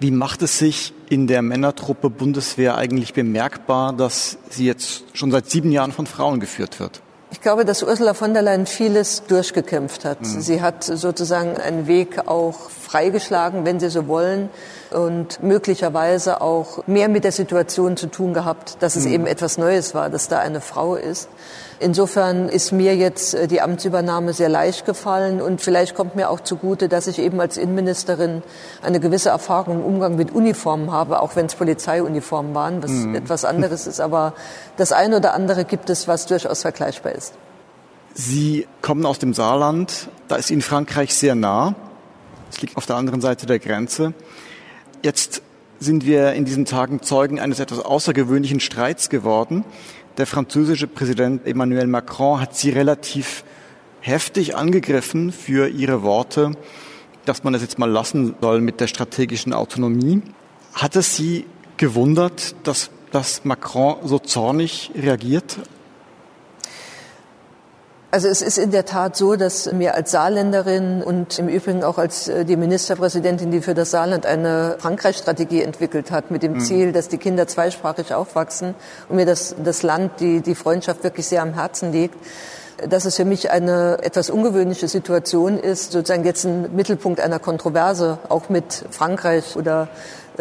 Wie 0.00 0.10
macht 0.10 0.42
es 0.42 0.58
sich 0.58 0.92
in 1.08 1.28
der 1.28 1.42
Männertruppe 1.42 2.10
Bundeswehr 2.10 2.76
eigentlich 2.76 3.14
bemerkbar, 3.14 3.92
dass 3.92 4.38
sie 4.50 4.66
jetzt 4.66 5.04
schon 5.12 5.30
seit 5.30 5.48
sieben 5.48 5.70
Jahren 5.70 5.92
von 5.92 6.06
Frauen 6.06 6.40
geführt 6.40 6.80
wird? 6.80 7.02
Ich 7.30 7.40
glaube, 7.40 7.64
dass 7.64 7.82
Ursula 7.82 8.14
von 8.14 8.32
der 8.32 8.42
Leyen 8.42 8.66
vieles 8.66 9.24
durchgekämpft 9.24 10.04
hat. 10.04 10.22
Mhm. 10.22 10.40
Sie 10.40 10.60
hat 10.60 10.84
sozusagen 10.84 11.56
einen 11.56 11.86
Weg 11.86 12.26
auch 12.26 12.70
freigeschlagen, 12.88 13.64
wenn 13.66 13.80
Sie 13.80 13.90
so 13.90 14.08
wollen, 14.08 14.48
und 14.90 15.42
möglicherweise 15.42 16.40
auch 16.40 16.86
mehr 16.86 17.08
mit 17.08 17.24
der 17.24 17.32
Situation 17.32 17.96
zu 17.96 18.06
tun 18.06 18.32
gehabt, 18.32 18.78
dass 18.80 18.96
es 18.96 19.04
mhm. 19.04 19.12
eben 19.12 19.26
etwas 19.26 19.58
Neues 19.58 19.94
war, 19.94 20.08
dass 20.08 20.28
da 20.28 20.38
eine 20.38 20.62
Frau 20.62 20.94
ist. 20.94 21.28
Insofern 21.78 22.48
ist 22.48 22.72
mir 22.72 22.96
jetzt 22.96 23.34
äh, 23.34 23.46
die 23.46 23.60
Amtsübernahme 23.60 24.32
sehr 24.32 24.48
leicht 24.48 24.86
gefallen 24.86 25.42
und 25.42 25.60
vielleicht 25.60 25.94
kommt 25.94 26.16
mir 26.16 26.30
auch 26.30 26.40
zugute, 26.40 26.88
dass 26.88 27.06
ich 27.06 27.18
eben 27.18 27.40
als 27.40 27.56
Innenministerin 27.56 28.42
eine 28.82 28.98
gewisse 28.98 29.28
Erfahrung 29.28 29.80
im 29.80 29.84
Umgang 29.84 30.16
mit 30.16 30.32
Uniformen 30.32 30.90
habe, 30.90 31.20
auch 31.20 31.36
wenn 31.36 31.46
es 31.46 31.54
Polizeiuniformen 31.54 32.54
waren, 32.54 32.82
was 32.82 32.90
mhm. 32.90 33.14
etwas 33.14 33.44
anderes 33.44 33.86
ist. 33.86 34.00
Aber 34.00 34.32
das 34.76 34.92
eine 34.92 35.18
oder 35.18 35.34
andere 35.34 35.64
gibt 35.64 35.90
es, 35.90 36.08
was 36.08 36.26
durchaus 36.26 36.62
vergleichbar 36.62 37.12
ist. 37.12 37.34
Sie 38.14 38.66
kommen 38.82 39.06
aus 39.06 39.18
dem 39.18 39.34
Saarland, 39.34 40.08
da 40.26 40.36
ist 40.36 40.50
Ihnen 40.50 40.62
Frankreich 40.62 41.14
sehr 41.14 41.34
nah. 41.34 41.74
Es 42.50 42.60
liegt 42.60 42.76
auf 42.76 42.86
der 42.86 42.96
anderen 42.96 43.20
Seite 43.20 43.46
der 43.46 43.58
Grenze. 43.58 44.14
Jetzt 45.02 45.42
sind 45.80 46.06
wir 46.06 46.32
in 46.32 46.44
diesen 46.44 46.64
Tagen 46.64 47.02
Zeugen 47.02 47.38
eines 47.38 47.60
etwas 47.60 47.80
außergewöhnlichen 47.80 48.60
Streits 48.60 49.10
geworden. 49.10 49.64
Der 50.16 50.26
französische 50.26 50.86
Präsident 50.86 51.46
Emmanuel 51.46 51.86
Macron 51.86 52.40
hat 52.40 52.56
sie 52.56 52.70
relativ 52.70 53.44
heftig 54.00 54.56
angegriffen 54.56 55.32
für 55.32 55.68
ihre 55.68 56.02
Worte, 56.02 56.52
dass 57.24 57.44
man 57.44 57.54
es 57.54 57.62
jetzt 57.62 57.78
mal 57.78 57.90
lassen 57.90 58.34
soll 58.40 58.60
mit 58.60 58.80
der 58.80 58.86
strategischen 58.86 59.52
Autonomie. 59.52 60.22
Hat 60.72 60.96
es 60.96 61.16
Sie 61.16 61.44
gewundert, 61.76 62.54
dass, 62.64 62.90
dass 63.12 63.44
Macron 63.44 63.96
so 64.04 64.18
zornig 64.18 64.90
reagiert 64.96 65.58
also 68.10 68.28
es 68.28 68.40
ist 68.40 68.56
in 68.56 68.70
der 68.70 68.86
Tat 68.86 69.16
so, 69.16 69.36
dass 69.36 69.70
mir 69.70 69.94
als 69.94 70.12
Saarländerin 70.12 71.02
und 71.02 71.38
im 71.38 71.48
Übrigen 71.48 71.84
auch 71.84 71.98
als 71.98 72.28
äh, 72.28 72.44
die 72.44 72.56
Ministerpräsidentin, 72.56 73.50
die 73.50 73.60
für 73.60 73.74
das 73.74 73.90
Saarland 73.90 74.24
eine 74.24 74.76
Frankreich-Strategie 74.78 75.62
entwickelt 75.62 76.10
hat, 76.10 76.30
mit 76.30 76.42
dem 76.42 76.54
mhm. 76.54 76.60
Ziel, 76.60 76.92
dass 76.92 77.08
die 77.08 77.18
Kinder 77.18 77.46
zweisprachig 77.46 78.14
aufwachsen 78.14 78.74
und 79.08 79.16
mir 79.16 79.26
das, 79.26 79.54
das 79.62 79.82
Land, 79.82 80.20
die, 80.20 80.40
die 80.40 80.54
Freundschaft 80.54 81.04
wirklich 81.04 81.26
sehr 81.26 81.42
am 81.42 81.52
Herzen 81.52 81.92
liegt, 81.92 82.16
dass 82.88 83.04
es 83.04 83.16
für 83.16 83.24
mich 83.24 83.50
eine 83.50 83.98
etwas 84.02 84.30
ungewöhnliche 84.30 84.88
Situation 84.88 85.58
ist, 85.58 85.92
sozusagen 85.92 86.24
jetzt 86.24 86.44
ein 86.44 86.74
Mittelpunkt 86.74 87.20
einer 87.20 87.40
Kontroverse, 87.40 88.18
auch 88.28 88.48
mit 88.48 88.84
Frankreich 88.90 89.56
oder 89.56 89.88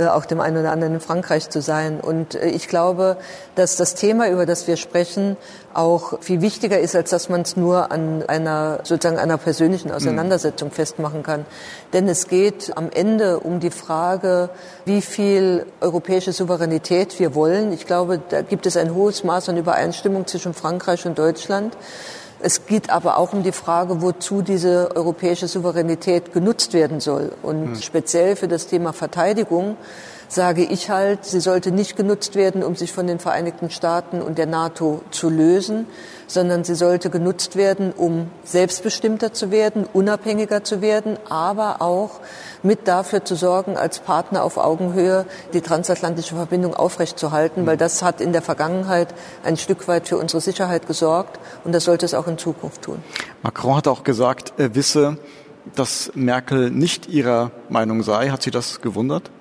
auch 0.06 0.26
dem 0.26 0.40
einen 0.40 0.58
oder 0.58 0.72
anderen 0.72 0.96
in 0.96 1.00
Frankreich 1.00 1.50
zu 1.50 1.62
sein. 1.62 2.00
Und 2.00 2.36
äh, 2.36 2.50
ich 2.50 2.68
glaube, 2.68 3.18
dass 3.56 3.76
das 3.76 3.96
Thema, 3.96 4.30
über 4.30 4.46
das 4.46 4.68
wir 4.68 4.78
sprechen, 4.78 5.38
auch 5.74 6.22
viel 6.22 6.42
wichtiger 6.42 6.80
ist, 6.80 6.96
als 6.96 7.10
dass 7.10 7.30
man 7.30 7.42
es 7.42 7.58
nur 7.58 7.92
an 7.92 8.24
einer 8.28 8.80
sozusagen 8.84 9.18
einer 9.18 9.38
persönlichen 9.38 9.92
Auseinandersetzung 9.92 10.70
mhm. 10.70 10.74
festmachen 10.74 11.24
kann. 11.24 11.46
Denn 11.94 12.08
es 12.08 12.28
geht 12.28 12.76
am 12.76 12.90
Ende 12.94 13.40
um 13.40 13.60
die 13.60 13.72
Frage, 13.72 14.50
wie 14.86 15.02
viel 15.02 15.66
europäische 15.82 16.34
Souveränität 16.34 17.20
wir 17.20 17.36
wollen. 17.36 17.74
Ich 17.74 17.86
glaube, 17.86 18.20
da 18.30 18.42
gibt 18.42 18.66
es 18.66 18.78
ein 18.78 18.94
hohes 18.94 19.24
Maß 19.24 19.50
an 19.50 19.58
Übereinstimmung 19.58 20.28
zwischen 20.28 20.54
Frankreich 20.54 21.06
und 21.06 21.18
Deutschland. 21.18 21.76
Es 22.40 22.66
geht 22.66 22.90
aber 22.90 23.18
auch 23.18 23.34
um 23.34 23.44
die 23.44 23.52
Frage, 23.52 24.02
wozu 24.02 24.42
diese 24.42 24.96
europäische 24.96 25.48
Souveränität 25.48 26.34
genutzt 26.34 26.74
werden 26.74 27.00
soll. 27.00 27.32
Und 27.42 27.68
hm. 27.68 27.76
speziell 27.82 28.36
für 28.36 28.48
das 28.48 28.68
Thema 28.68 28.94
Verteidigung 28.94 29.78
sage 30.28 30.64
ich 30.64 30.90
halt, 30.90 31.26
sie 31.26 31.40
sollte 31.40 31.72
nicht 31.72 31.96
genutzt 31.96 32.36
werden, 32.36 32.64
um 32.64 32.76
sich 32.76 32.92
von 32.92 33.08
den 33.08 33.20
Vereinigten 33.20 33.70
Staaten 33.70 34.22
und 34.22 34.38
der 34.38 34.46
NATO 34.46 35.02
zu 35.12 35.30
lösen, 35.30 35.88
sondern 36.28 36.64
sie 36.64 36.76
sollte 36.76 37.10
genutzt 37.10 37.56
werden, 37.56 37.94
um 37.94 38.30
selbstbestimmter 38.44 39.34
zu 39.34 39.52
werden, 39.52 39.86
unabhängiger 39.92 40.64
zu 40.64 40.82
werden, 40.82 41.18
aber 41.30 41.82
auch 41.82 42.20
mit 42.64 42.88
dafür 42.88 43.24
zu 43.24 43.36
sorgen, 43.36 43.78
als 43.78 44.00
Partner 44.00 44.44
auf 44.44 44.58
Augenhöhe 44.58 45.26
die 45.54 45.62
transatlantische 45.62 46.36
Verbindung 46.36 46.76
aufrechtzuerhalten, 46.76 47.66
weil 47.66 47.78
das 47.78 48.04
hat 48.04 48.20
in 48.20 48.34
der 48.34 48.42
Vergangenheit 48.42 49.14
ein 49.44 49.58
Stück 49.58 49.88
weit 49.88 50.08
für 50.08 50.18
unsere 50.18 50.42
Sicherheit 50.42 50.88
gesorgt 50.88 51.40
und 51.64 51.74
das 51.74 51.86
sollte 51.86 52.06
es 52.06 52.14
auch 52.14 52.28
in 52.28 52.38
Zukunft 52.38 52.82
tun. 52.82 53.02
Macron 53.44 53.78
hat 53.78 53.88
auch 53.88 54.04
gesagt, 54.04 54.54
er 54.58 54.76
wisse, 54.76 55.18
dass 55.76 56.12
Merkel 56.16 56.72
nicht 56.72 57.08
ihrer 57.08 57.52
Meinung 57.70 58.04
sei. 58.04 58.30
Hat 58.30 58.42
Sie 58.42 58.52
das 58.52 58.82
gewundert? 58.82 59.32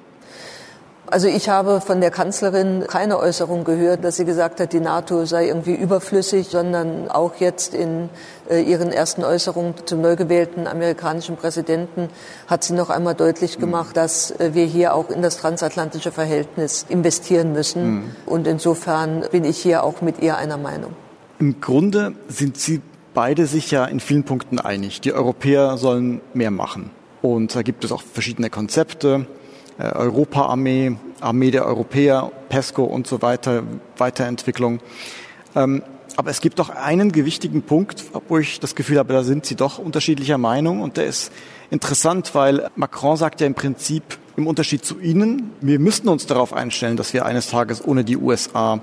Also 1.09 1.29
ich 1.29 1.49
habe 1.49 1.81
von 1.81 2.01
der 2.01 2.11
Kanzlerin 2.11 2.85
keine 2.89 3.19
Äußerung 3.19 3.63
gehört, 3.63 4.03
dass 4.05 4.17
sie 4.17 4.25
gesagt 4.25 4.59
hat, 4.59 4.73
die 4.73 4.81
NATO 4.81 5.25
sei 5.25 5.47
irgendwie 5.47 5.75
überflüssig, 5.75 6.49
sondern 6.49 7.09
auch 7.09 7.37
jetzt 7.37 7.75
in 7.75 8.09
äh, 8.51 8.61
ihren 8.61 8.91
ersten 8.91 9.23
Äußerungen 9.23 9.75
zum 9.85 10.01
neu 10.01 10.17
gewählten 10.17 10.67
amerikanischen 10.67 11.37
Präsidenten 11.37 12.09
hat 12.49 12.65
sie 12.65 12.75
noch 12.75 12.91
einmal 12.91 13.15
deutlich 13.15 13.57
mhm. 13.57 13.61
gemacht, 13.61 13.97
dass 13.97 14.33
äh, 14.33 14.51
wir 14.55 14.65
hier 14.65 14.95
auch 14.95 15.11
in 15.11 15.23
das 15.23 15.37
transatlantische 15.37 16.11
Verhältnis 16.11 16.85
investieren 16.89 17.53
müssen. 17.53 17.87
Mhm. 17.87 18.05
Und 18.27 18.47
insofern 18.49 19.25
bin 19.31 19.45
ich 19.45 19.59
hier 19.59 19.85
auch 19.85 20.03
mit 20.03 20.21
ihr 20.21 20.37
einer 20.37 20.57
Meinung. 20.57 20.95
Im 21.39 21.61
Grunde 21.61 22.15
sind 22.29 22.57
Sie 22.57 22.83
beide 23.15 23.47
sich 23.47 23.71
ja 23.71 23.85
in 23.85 24.01
vielen 24.01 24.25
Punkten 24.25 24.59
einig. 24.59 25.01
Die 25.03 25.13
Europäer 25.13 25.77
sollen 25.77 26.21
mehr 26.35 26.51
machen. 26.51 26.91
Und 27.23 27.55
da 27.55 27.63
gibt 27.63 27.85
es 27.85 27.93
auch 27.93 28.03
verschiedene 28.03 28.51
Konzepte. 28.51 29.27
Äh, 29.79 29.85
Europa-Armee, 29.93 30.97
Armee 31.21 31.51
der 31.51 31.67
Europäer, 31.67 32.33
PESCO 32.49 32.85
und 32.85 33.07
so 33.07 33.21
weiter, 33.21 33.63
Weiterentwicklung. 33.99 34.81
Ähm, 35.55 35.83
aber 36.17 36.31
es 36.31 36.41
gibt 36.41 36.59
doch 36.59 36.71
einen 36.71 37.13
gewichtigen 37.13 37.61
Punkt, 37.63 38.05
wo 38.29 38.39
ich 38.39 38.59
das 38.59 38.75
Gefühl 38.75 38.99
habe, 38.99 39.13
da 39.13 39.23
sind 39.23 39.45
Sie 39.45 39.55
doch 39.55 39.79
unterschiedlicher 39.79 40.39
Meinung 40.39 40.81
und 40.81 40.97
der 40.97 41.05
ist 41.05 41.31
interessant, 41.71 42.35
weil 42.35 42.71
Macron 42.75 43.19
sagt 43.19 43.43
ja 43.43 43.47
im 43.47 43.55
Prinzip 43.55 44.03
im 44.39 44.47
Unterschied 44.47 44.83
zu 44.83 44.99
Ihnen, 44.99 45.53
wir 45.61 45.79
müssen 45.79 46.09
uns 46.09 46.25
darauf 46.25 46.55
einstellen, 46.55 46.97
dass 46.97 47.13
wir 47.13 47.27
eines 47.27 47.49
Tages 47.49 47.85
ohne 47.85 48.03
die 48.03 48.17
USA 48.17 48.81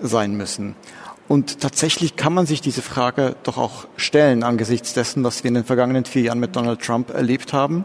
sein 0.00 0.36
müssen. 0.36 0.74
Und 1.28 1.60
tatsächlich 1.60 2.16
kann 2.16 2.34
man 2.34 2.46
sich 2.46 2.60
diese 2.60 2.82
Frage 2.82 3.36
doch 3.44 3.58
auch 3.58 3.86
stellen 3.96 4.42
angesichts 4.42 4.92
dessen, 4.92 5.22
was 5.22 5.44
wir 5.44 5.48
in 5.48 5.54
den 5.54 5.64
vergangenen 5.64 6.04
vier 6.04 6.22
Jahren 6.22 6.40
mit 6.40 6.56
Donald 6.56 6.80
Trump 6.80 7.10
erlebt 7.10 7.52
haben 7.52 7.84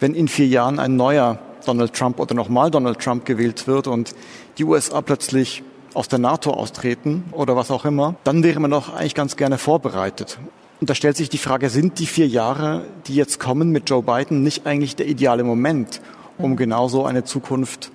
wenn 0.00 0.14
in 0.14 0.28
vier 0.28 0.46
Jahren 0.46 0.78
ein 0.78 0.96
neuer 0.96 1.38
Donald 1.64 1.92
Trump 1.92 2.18
oder 2.18 2.34
nochmal 2.34 2.70
Donald 2.70 2.98
Trump 2.98 3.24
gewählt 3.24 3.66
wird 3.66 3.86
und 3.86 4.14
die 4.58 4.64
USA 4.64 5.00
plötzlich 5.02 5.62
aus 5.94 6.08
der 6.08 6.18
NATO 6.18 6.52
austreten 6.52 7.24
oder 7.32 7.56
was 7.56 7.70
auch 7.70 7.84
immer, 7.84 8.14
dann 8.24 8.42
wäre 8.42 8.60
man 8.60 8.70
doch 8.70 8.94
eigentlich 8.94 9.14
ganz 9.14 9.36
gerne 9.36 9.58
vorbereitet. 9.58 10.38
Und 10.80 10.88
da 10.88 10.94
stellt 10.94 11.16
sich 11.16 11.28
die 11.28 11.38
Frage, 11.38 11.68
sind 11.68 11.98
die 11.98 12.06
vier 12.06 12.26
Jahre, 12.26 12.86
die 13.06 13.14
jetzt 13.14 13.38
kommen 13.38 13.70
mit 13.70 13.90
Joe 13.90 14.02
Biden, 14.02 14.42
nicht 14.42 14.66
eigentlich 14.66 14.96
der 14.96 15.06
ideale 15.06 15.44
Moment, 15.44 16.00
um 16.38 16.56
genauso 16.56 17.04
eine 17.04 17.24
Zukunft 17.24 17.90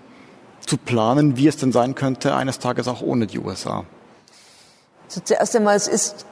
zu 0.65 0.77
planen, 0.77 1.37
wie 1.37 1.47
es 1.47 1.57
denn 1.57 1.71
sein 1.71 1.95
könnte, 1.95 2.35
eines 2.35 2.59
Tages 2.59 2.87
auch 2.87 3.01
ohne 3.01 3.27
die 3.27 3.39
USA? 3.39 3.85
Also 5.07 5.21
zuerst 5.23 5.55
einmal, 5.55 5.75
es 5.75 5.87
ist 5.87 6.25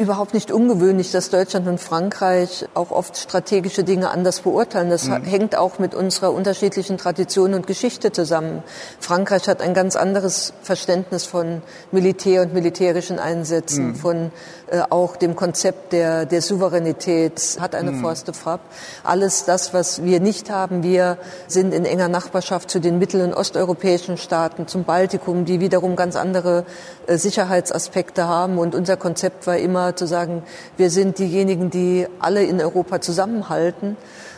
überhaupt 0.00 0.32
nicht 0.32 0.50
ungewöhnlich, 0.50 1.12
dass 1.12 1.28
Deutschland 1.28 1.68
und 1.68 1.78
Frankreich 1.78 2.66
auch 2.72 2.90
oft 2.90 3.18
strategische 3.18 3.84
Dinge 3.84 4.10
anders 4.10 4.40
beurteilen. 4.40 4.88
Das 4.88 5.04
mhm. 5.04 5.24
hängt 5.24 5.56
auch 5.56 5.78
mit 5.78 5.94
unserer 5.94 6.32
unterschiedlichen 6.32 6.96
Tradition 6.96 7.52
und 7.52 7.66
Geschichte 7.66 8.10
zusammen. 8.10 8.62
Frankreich 8.98 9.46
hat 9.46 9.60
ein 9.60 9.74
ganz 9.74 9.96
anderes 9.96 10.54
Verständnis 10.62 11.26
von 11.26 11.60
Militär 11.92 12.42
und 12.42 12.54
militärischen 12.54 13.18
Einsätzen, 13.18 13.88
mhm. 13.88 13.94
von 13.94 14.30
äh, 14.70 14.80
auch 14.88 15.16
dem 15.16 15.36
Konzept 15.36 15.92
der, 15.92 16.24
der 16.24 16.40
Souveränität, 16.40 17.58
hat 17.60 17.74
eine 17.74 17.92
mhm. 17.92 18.00
Forste 18.00 18.32
Frapp. 18.32 18.60
Alles 19.04 19.44
das, 19.44 19.74
was 19.74 20.02
wir 20.02 20.20
nicht 20.20 20.50
haben. 20.50 20.82
Wir 20.82 21.18
sind 21.46 21.74
in 21.74 21.84
enger 21.84 22.08
Nachbarschaft 22.08 22.70
zu 22.70 22.80
den 22.80 22.98
mittel- 22.98 23.22
und 23.22 23.34
osteuropäischen 23.34 24.16
Staaten, 24.16 24.66
zum 24.66 24.84
Baltikum, 24.84 25.44
die 25.44 25.60
wiederum 25.60 25.94
ganz 25.94 26.16
andere 26.16 26.64
äh, 27.06 27.18
Sicherheitsaspekte 27.18 28.26
haben. 28.26 28.56
Und 28.56 28.74
unser 28.74 28.96
Konzept 28.96 29.46
war 29.46 29.58
immer, 29.58 29.89
zu 29.96 30.06
sagen, 30.06 30.42
wir 30.76 30.90
sind 30.90 31.18
diejenigen, 31.18 31.70
die 31.70 32.06
alle 32.18 32.42
in 32.44 32.60
Europa 32.60 33.00
zusammenhalten. 33.00 33.96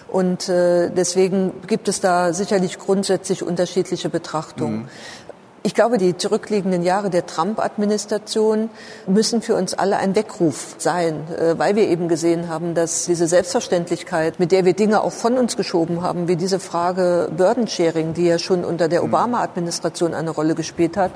Und 0.09 0.50
äh, 0.50 0.90
deswegen 0.90 1.62
gibt 1.66 1.88
es 1.88 2.02
da 2.02 2.35
sicherlich 2.35 2.78
grundsätzlich 2.78 3.42
unterschiedliche 3.42 4.11
Betrachtungen. 4.11 4.80
Mhm. 4.80 4.88
Ich 5.64 5.75
glaube, 5.75 5.97
die 5.97 6.16
zurückliegenden 6.16 6.83
Jahre 6.83 7.09
der 7.09 7.25
Trump-Administration 7.25 8.69
müssen 9.07 9.42
für 9.42 9.54
uns 9.54 9.75
alle 9.75 9.97
ein 9.97 10.16
Weckruf 10.16 10.75
sein, 10.78 11.23
äh, 11.38 11.57
weil 11.57 11.76
wir 11.76 11.87
eben 11.87 12.09
gesehen 12.09 12.49
haben, 12.49 12.75
dass 12.75 13.04
diese 13.07 13.28
Selbstverständlichkeit, 13.28 14.40
mit 14.40 14.50
der 14.50 14.64
wir 14.64 14.73
Dinge 14.73 15.02
auch 15.02 15.12
von 15.12 15.38
uns 15.38 15.57
geschoben 15.57 16.02
haben, 16.02 16.26
wie 16.26 16.35
diese 16.35 16.59
Frage 16.59 17.31
Burdensharing, 17.37 18.12
die 18.12 18.26
ja 18.26 18.40
schon 18.40 18.64
unter 18.64 18.88
der 18.88 19.02
mhm. 19.02 19.11
Obama-Administration 19.11 20.14
eine 20.14 20.31
Rolle 20.31 20.57
gespielt 20.57 20.97
hat, 20.97 21.12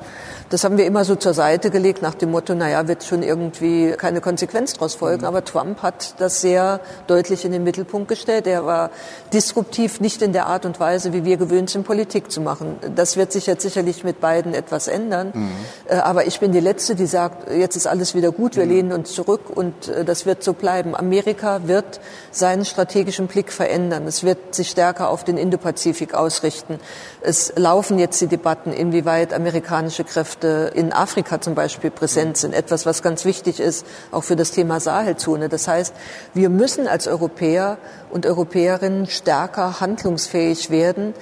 das 0.51 0.63
haben 0.63 0.79
wir 0.79 0.87
immer 0.87 1.05
so 1.05 1.17
zur 1.17 1.35
Seite 1.35 1.71
gelegt 1.73 2.01
nach 2.01 2.15
dem 2.15 2.31
Motto, 2.31 2.55
naja, 2.55 2.87
wird 2.87 3.03
schon 3.03 3.25
irgendwie 3.25 3.95
keine 3.99 4.21
Konsequenz 4.21 4.75
daraus 4.75 4.95
folgen. 4.95 5.23
Mhm. 5.23 5.27
Aber 5.27 5.45
Trump 5.45 5.83
hat 5.83 6.15
das 6.21 6.41
sehr 6.41 6.79
deutlich 7.09 7.45
in 7.45 7.51
den 7.51 7.65
Mittelpunkt 7.65 8.07
gestellt. 8.07 8.47
Er 8.47 8.65
war 8.65 8.91
disruptiv, 9.33 9.99
nicht 9.99 10.23
in 10.23 10.33
der 10.33 10.47
Art 10.47 10.65
und 10.65 10.79
Weise, 10.79 11.13
wie 11.13 11.25
wir 11.25 11.37
gewöhnt 11.37 11.69
sind, 11.71 11.85
Politik 11.85 12.31
zu 12.31 12.41
machen. 12.41 12.77
Das 12.95 13.17
wird 13.17 13.33
sich 13.33 13.49
jetzt 13.49 13.63
sicherlich 13.63 14.05
mit 14.05 14.21
beiden 14.21 14.36
Biden 14.37 14.55
etwas 14.55 14.89
ändern. 14.89 15.33
Mhm. 15.35 15.51
Aber 15.89 16.27
ich 16.27 16.41
bin 16.41 16.53
die 16.53 16.61
Letzte, 16.61 16.95
die 16.95 17.07
sagt, 17.07 17.51
jetzt 17.51 17.77
ist 17.77 17.87
alles 17.87 18.15
wieder 18.15 18.33
gut, 18.33 18.57
wir 18.57 18.65
mhm. 18.65 18.71
lehnen 18.71 18.93
uns 18.93 19.13
zurück 19.13 19.51
und 19.55 19.89
äh, 19.89 20.05
das 20.05 20.27
wird 20.27 20.43
so 20.43 20.53
bleiben. 20.53 20.95
Amerika 20.95 21.67
wird 21.67 22.01
seinen 22.31 22.65
strategischen 22.65 23.27
Blick 23.27 23.53
verändern. 23.53 24.07
Es 24.07 24.25
wird 24.25 24.55
sich 24.55 24.71
stärker 24.71 25.11
auf 25.11 25.25
den 25.25 25.39
Indopazifik 25.39 26.15
ausrichten. 26.15 26.79
Es 27.21 27.53
laufen 27.57 27.99
jetzt 27.99 28.21
die 28.21 28.27
Debatten, 28.27 28.73
inwieweit 28.73 29.33
amerikanische 29.33 30.05
Kräfte 30.05 30.71
in 30.75 30.93
Afrika 30.93 31.41
zum 31.41 31.55
Beispiel 31.55 31.91
präsent 31.91 32.37
sind. 32.37 32.55
Etwas, 32.55 32.87
was 32.87 33.03
ganz 33.03 33.25
wichtig 33.25 33.61
ist, 33.61 33.87
auch 34.11 34.25
für 34.25 34.37
das 34.37 34.51
Thema 34.51 34.81
Sahelzone. 34.81 35.49
Das 35.49 35.69
heißt, 35.69 35.95
wir 36.35 36.51
müssen 36.51 36.89
als 36.89 37.07
Europäer 37.07 37.79
und 38.17 38.25
Europäerinnen 38.25 39.07
stärker 39.07 39.79
handlungsfähig 39.79 40.71
werden. 40.71 41.13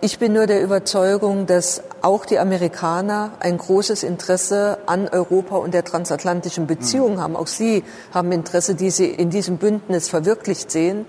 Ich 0.00 0.20
bin 0.20 0.34
nur 0.34 0.46
der 0.46 0.62
Überzeugung, 0.62 1.46
dass 1.46 1.82
auch 2.00 2.26
die 2.26 2.38
Amerikaner 2.38 3.32
ein 3.40 3.58
großes 3.58 4.04
Interesse 4.04 4.78
an 4.86 5.08
Europa 5.08 5.56
und 5.56 5.74
der 5.74 5.82
transatlantischen 5.82 6.68
Beziehung 6.68 7.20
haben. 7.20 7.34
Auch 7.34 7.48
sie 7.48 7.82
haben 8.12 8.30
Interesse, 8.30 8.76
die 8.76 8.90
sie 8.90 9.06
in 9.06 9.30
diesem 9.30 9.56
Bündnis 9.56 10.08
verwirklicht 10.08 10.70
sehen. 10.70 11.06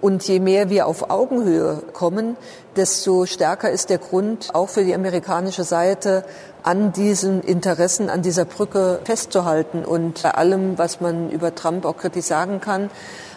Und 0.00 0.26
je 0.28 0.40
mehr 0.40 0.70
wir 0.70 0.86
auf 0.86 1.10
Augenhöhe 1.10 1.82
kommen, 1.92 2.36
desto 2.76 3.26
stärker 3.26 3.70
ist 3.70 3.90
der 3.90 3.98
Grund 3.98 4.50
auch 4.54 4.68
für 4.68 4.84
die 4.84 4.94
amerikanische 4.94 5.64
Seite, 5.64 6.24
an 6.62 6.92
diesen 6.92 7.40
Interessen, 7.42 8.10
an 8.10 8.22
dieser 8.22 8.44
Brücke 8.44 9.00
festzuhalten. 9.04 9.84
Und 9.84 10.22
bei 10.22 10.32
allem, 10.32 10.76
was 10.76 11.00
man 11.00 11.30
über 11.30 11.54
Trump 11.54 11.84
auch 11.84 11.96
kritisch 11.96 12.26
sagen 12.26 12.60
kann, 12.60 12.90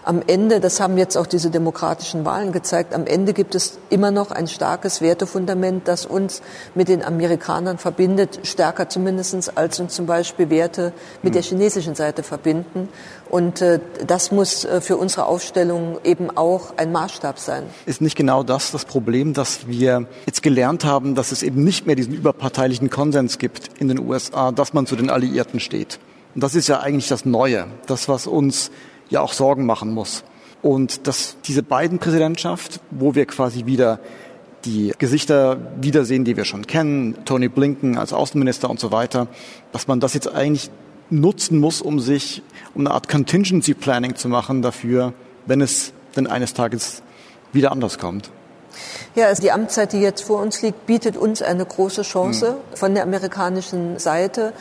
am 0.03 0.23
Ende, 0.25 0.59
das 0.59 0.79
haben 0.79 0.97
jetzt 0.97 1.15
auch 1.15 1.27
diese 1.27 1.51
demokratischen 1.51 2.25
Wahlen 2.25 2.51
gezeigt, 2.51 2.95
am 2.95 3.05
Ende 3.05 3.33
gibt 3.33 3.53
es 3.53 3.77
immer 3.91 4.09
noch 4.09 4.31
ein 4.31 4.47
starkes 4.47 4.99
Wertefundament, 4.99 5.87
das 5.87 6.07
uns 6.07 6.41
mit 6.73 6.87
den 6.87 7.05
Amerikanern 7.05 7.77
verbindet, 7.77 8.39
stärker 8.43 8.89
zumindest 8.89 9.55
als 9.55 9.79
uns 9.79 9.93
zum 9.93 10.07
Beispiel 10.07 10.49
Werte 10.49 10.91
mit 11.21 11.35
der 11.35 11.43
hm. 11.43 11.49
chinesischen 11.49 11.93
Seite 11.93 12.23
verbinden. 12.23 12.89
Und 13.31 13.61
äh, 13.61 13.79
das 14.05 14.33
muss 14.33 14.65
äh, 14.65 14.81
für 14.81 14.97
unsere 14.97 15.25
Aufstellung 15.25 15.99
eben 16.03 16.29
auch 16.35 16.75
ein 16.75 16.91
Maßstab 16.91 17.39
sein. 17.39 17.63
Ist 17.85 18.01
nicht 18.01 18.17
genau 18.17 18.43
das 18.43 18.71
das 18.71 18.83
Problem, 18.83 19.33
dass 19.33 19.69
wir 19.69 20.05
jetzt 20.25 20.43
gelernt 20.43 20.83
haben, 20.83 21.15
dass 21.15 21.31
es 21.31 21.41
eben 21.41 21.63
nicht 21.63 21.87
mehr 21.87 21.95
diesen 21.95 22.13
überparteilichen 22.13 22.89
Konsens 22.89 23.37
gibt 23.37 23.69
in 23.79 23.87
den 23.87 23.99
USA, 23.99 24.51
dass 24.51 24.73
man 24.73 24.85
zu 24.85 24.97
den 24.97 25.09
Alliierten 25.09 25.61
steht? 25.61 25.97
Und 26.35 26.43
das 26.43 26.55
ist 26.55 26.67
ja 26.67 26.81
eigentlich 26.81 27.07
das 27.07 27.23
Neue, 27.23 27.67
das, 27.87 28.09
was 28.09 28.27
uns 28.27 28.69
ja 29.09 29.21
auch 29.21 29.31
Sorgen 29.31 29.65
machen 29.65 29.93
muss. 29.93 30.25
Und 30.61 31.07
dass 31.07 31.37
diese 31.45 31.63
beiden 31.63 31.99
Präsidentschaft, 31.99 32.81
wo 32.91 33.15
wir 33.15 33.25
quasi 33.27 33.65
wieder 33.65 34.01
die 34.65 34.91
Gesichter 34.97 35.57
wiedersehen, 35.79 36.25
die 36.25 36.35
wir 36.35 36.43
schon 36.43 36.67
kennen, 36.67 37.23
Tony 37.23 37.47
Blinken 37.47 37.97
als 37.97 38.11
Außenminister 38.11 38.69
und 38.69 38.81
so 38.81 38.91
weiter, 38.91 39.27
dass 39.71 39.87
man 39.87 40.01
das 40.01 40.13
jetzt 40.15 40.27
eigentlich 40.27 40.69
nutzen 41.11 41.59
muss, 41.59 41.81
um 41.81 41.99
sich, 41.99 42.41
um 42.73 42.85
eine 42.85 42.95
Art 42.95 43.07
Contingency 43.07 43.73
Planning 43.73 44.15
zu 44.15 44.29
machen 44.29 44.61
dafür, 44.61 45.13
wenn 45.45 45.61
es 45.61 45.93
denn 46.15 46.27
eines 46.27 46.53
Tages 46.53 47.01
wieder 47.53 47.71
anders 47.71 47.97
kommt. 47.97 48.31
Ja, 49.15 49.27
also 49.27 49.41
die 49.41 49.51
Amtszeit, 49.51 49.91
die 49.93 49.99
jetzt 49.99 50.21
vor 50.21 50.41
uns 50.41 50.61
liegt, 50.61 50.85
bietet 50.85 51.17
uns 51.17 51.41
eine 51.41 51.65
große 51.65 52.03
Chance 52.03 52.53
mhm. 52.53 52.75
von 52.77 52.93
der 52.93 53.03
amerikanischen 53.03 53.99
Seite 53.99 54.53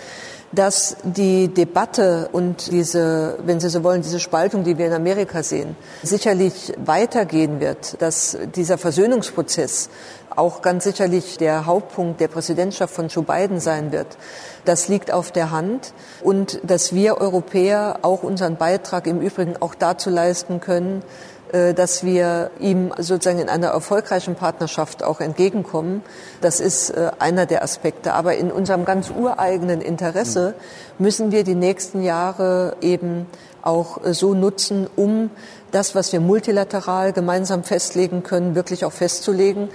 dass 0.52 0.96
die 1.04 1.48
Debatte 1.48 2.28
und 2.32 2.72
diese, 2.72 3.38
wenn 3.44 3.60
Sie 3.60 3.68
so 3.68 3.84
wollen, 3.84 4.02
diese 4.02 4.18
Spaltung, 4.18 4.64
die 4.64 4.78
wir 4.78 4.86
in 4.86 4.92
Amerika 4.92 5.42
sehen, 5.42 5.76
sicherlich 6.02 6.72
weitergehen 6.84 7.60
wird, 7.60 8.00
dass 8.02 8.36
dieser 8.56 8.76
Versöhnungsprozess 8.76 9.90
auch 10.34 10.62
ganz 10.62 10.84
sicherlich 10.84 11.38
der 11.38 11.66
Hauptpunkt 11.66 12.20
der 12.20 12.28
Präsidentschaft 12.28 12.94
von 12.94 13.08
Joe 13.08 13.24
Biden 13.24 13.60
sein 13.60 13.92
wird. 13.92 14.06
Das 14.64 14.88
liegt 14.88 15.12
auf 15.12 15.32
der 15.32 15.50
Hand 15.50 15.92
und 16.22 16.60
dass 16.62 16.94
wir 16.94 17.18
Europäer 17.18 17.98
auch 18.02 18.22
unseren 18.22 18.56
Beitrag 18.56 19.06
im 19.06 19.20
Übrigen 19.20 19.56
auch 19.60 19.74
dazu 19.74 20.10
leisten 20.10 20.60
können, 20.60 21.02
dass 21.74 22.04
wir 22.04 22.50
ihm 22.60 22.92
sozusagen 22.98 23.40
in 23.40 23.48
einer 23.48 23.68
erfolgreichen 23.68 24.34
Partnerschaft 24.34 25.02
auch 25.02 25.20
entgegenkommen. 25.20 26.02
Das 26.40 26.60
ist 26.60 26.90
äh, 26.90 27.10
einer 27.18 27.46
der 27.46 27.62
Aspekte. 27.62 28.14
Aber 28.14 28.36
in 28.36 28.52
unserem 28.52 28.84
ganz 28.84 29.10
ureigenen 29.10 29.80
Interesse 29.80 30.54
müssen 30.98 31.32
wir 31.32 31.44
die 31.44 31.54
nächsten 31.54 32.02
Jahre 32.02 32.76
eben 32.80 33.26
auch 33.62 34.04
äh, 34.04 34.14
so 34.14 34.34
nutzen, 34.34 34.86
um 34.96 35.30
das, 35.70 35.94
was 35.94 36.12
wir 36.12 36.20
multilateral 36.20 37.12
gemeinsam 37.12 37.64
festlegen 37.64 38.22
können, 38.22 38.54
wirklich 38.54 38.84
auch 38.84 38.92
festzulegen 38.92 39.68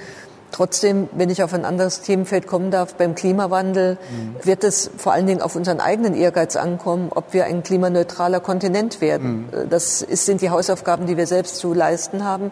Trotzdem, 0.56 1.10
wenn 1.12 1.30
ich 1.30 1.44
auf 1.44 1.54
ein 1.54 1.66
anderes 1.66 2.00
Themenfeld 2.00 2.48
kommen 2.48 2.72
darf, 2.72 2.94
beim 2.96 3.14
Klimawandel 3.14 3.98
mhm. 4.10 4.36
wird 4.42 4.64
es 4.64 4.90
vor 4.96 5.12
allen 5.12 5.28
Dingen 5.28 5.42
auf 5.42 5.58
unseren 5.58 5.82
eigenen 5.82 6.16
Ehrgeiz 6.16 6.56
ankommen, 6.56 7.10
ob 7.14 7.34
wir 7.34 7.44
ein 7.44 7.62
klimaneutraler 7.62 8.40
Kontinent 8.40 9.02
werden. 9.02 9.50
Mhm. 9.52 9.70
Das 9.70 10.02
ist, 10.02 10.26
sind 10.26 10.40
die 10.40 10.52
Hausaufgaben, 10.52 11.08
die 11.08 11.18
wir 11.18 11.28
selbst 11.28 11.58
zu 11.58 11.74
leisten 11.74 12.24
haben. 12.24 12.52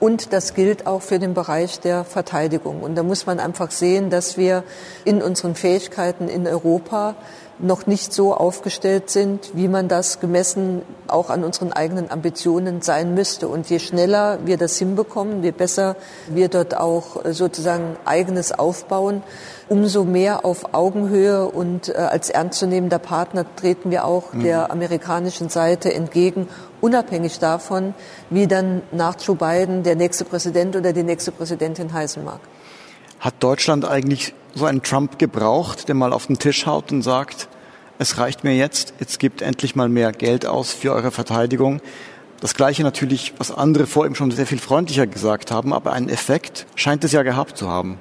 Und 0.00 0.32
das 0.32 0.54
gilt 0.54 0.86
auch 0.86 1.02
für 1.02 1.18
den 1.18 1.34
Bereich 1.34 1.78
der 1.78 2.04
Verteidigung. 2.04 2.80
Und 2.80 2.94
da 2.94 3.02
muss 3.02 3.26
man 3.26 3.38
einfach 3.38 3.70
sehen, 3.70 4.08
dass 4.08 4.38
wir 4.38 4.64
in 5.04 5.20
unseren 5.20 5.54
Fähigkeiten 5.54 6.28
in 6.28 6.46
Europa 6.46 7.16
noch 7.62 7.86
nicht 7.86 8.12
so 8.12 8.34
aufgestellt 8.34 9.08
sind, 9.08 9.52
wie 9.54 9.68
man 9.68 9.88
das 9.88 10.20
gemessen 10.20 10.82
auch 11.06 11.30
an 11.30 11.44
unseren 11.44 11.72
eigenen 11.72 12.10
Ambitionen 12.10 12.82
sein 12.82 13.14
müsste. 13.14 13.48
Und 13.48 13.70
je 13.70 13.78
schneller 13.78 14.40
wir 14.44 14.56
das 14.56 14.76
hinbekommen, 14.76 15.42
je 15.44 15.52
besser 15.52 15.96
wir 16.28 16.48
dort 16.48 16.76
auch 16.76 17.24
äh, 17.24 17.32
sozusagen 17.32 17.96
eigenes 18.04 18.52
aufbauen, 18.52 19.22
umso 19.68 20.04
mehr 20.04 20.44
auf 20.44 20.74
Augenhöhe 20.74 21.46
und 21.46 21.88
äh, 21.88 21.92
als 21.92 22.30
ernstzunehmender 22.30 22.98
Partner 22.98 23.46
treten 23.56 23.90
wir 23.90 24.04
auch 24.04 24.32
mhm. 24.32 24.42
der 24.42 24.70
amerikanischen 24.70 25.48
Seite 25.48 25.94
entgegen, 25.94 26.48
unabhängig 26.80 27.38
davon, 27.38 27.94
wie 28.28 28.48
dann 28.48 28.82
nach 28.90 29.16
Joe 29.20 29.36
Biden 29.36 29.84
der 29.84 29.94
nächste 29.94 30.24
Präsident 30.24 30.74
oder 30.74 30.92
die 30.92 31.04
nächste 31.04 31.30
Präsidentin 31.30 31.92
heißen 31.92 32.24
mag. 32.24 32.40
Hat 33.20 33.34
Deutschland 33.38 33.84
eigentlich 33.84 34.34
so 34.54 34.64
einen 34.64 34.82
Trump 34.82 35.18
gebraucht, 35.18 35.88
der 35.88 35.94
mal 35.94 36.12
auf 36.12 36.26
den 36.26 36.38
Tisch 36.38 36.66
haut 36.66 36.90
und 36.90 37.02
sagt, 37.02 37.48
es 37.98 38.18
reicht 38.18 38.44
mir 38.44 38.54
jetzt, 38.56 38.94
jetzt 39.00 39.18
gibt 39.18 39.42
endlich 39.42 39.76
mal 39.76 39.88
mehr 39.88 40.12
Geld 40.12 40.46
aus 40.46 40.72
für 40.72 40.92
eure 40.92 41.10
Verteidigung. 41.10 41.80
Das 42.40 42.54
Gleiche 42.54 42.82
natürlich, 42.82 43.34
was 43.38 43.52
andere 43.52 43.86
vor 43.86 44.06
ihm 44.06 44.14
schon 44.14 44.30
sehr 44.32 44.46
viel 44.46 44.58
freundlicher 44.58 45.06
gesagt 45.06 45.50
haben, 45.50 45.72
aber 45.72 45.92
einen 45.92 46.08
Effekt 46.08 46.66
scheint 46.74 47.04
es 47.04 47.12
ja 47.12 47.22
gehabt 47.22 47.56
zu 47.56 47.68
haben. 47.68 47.98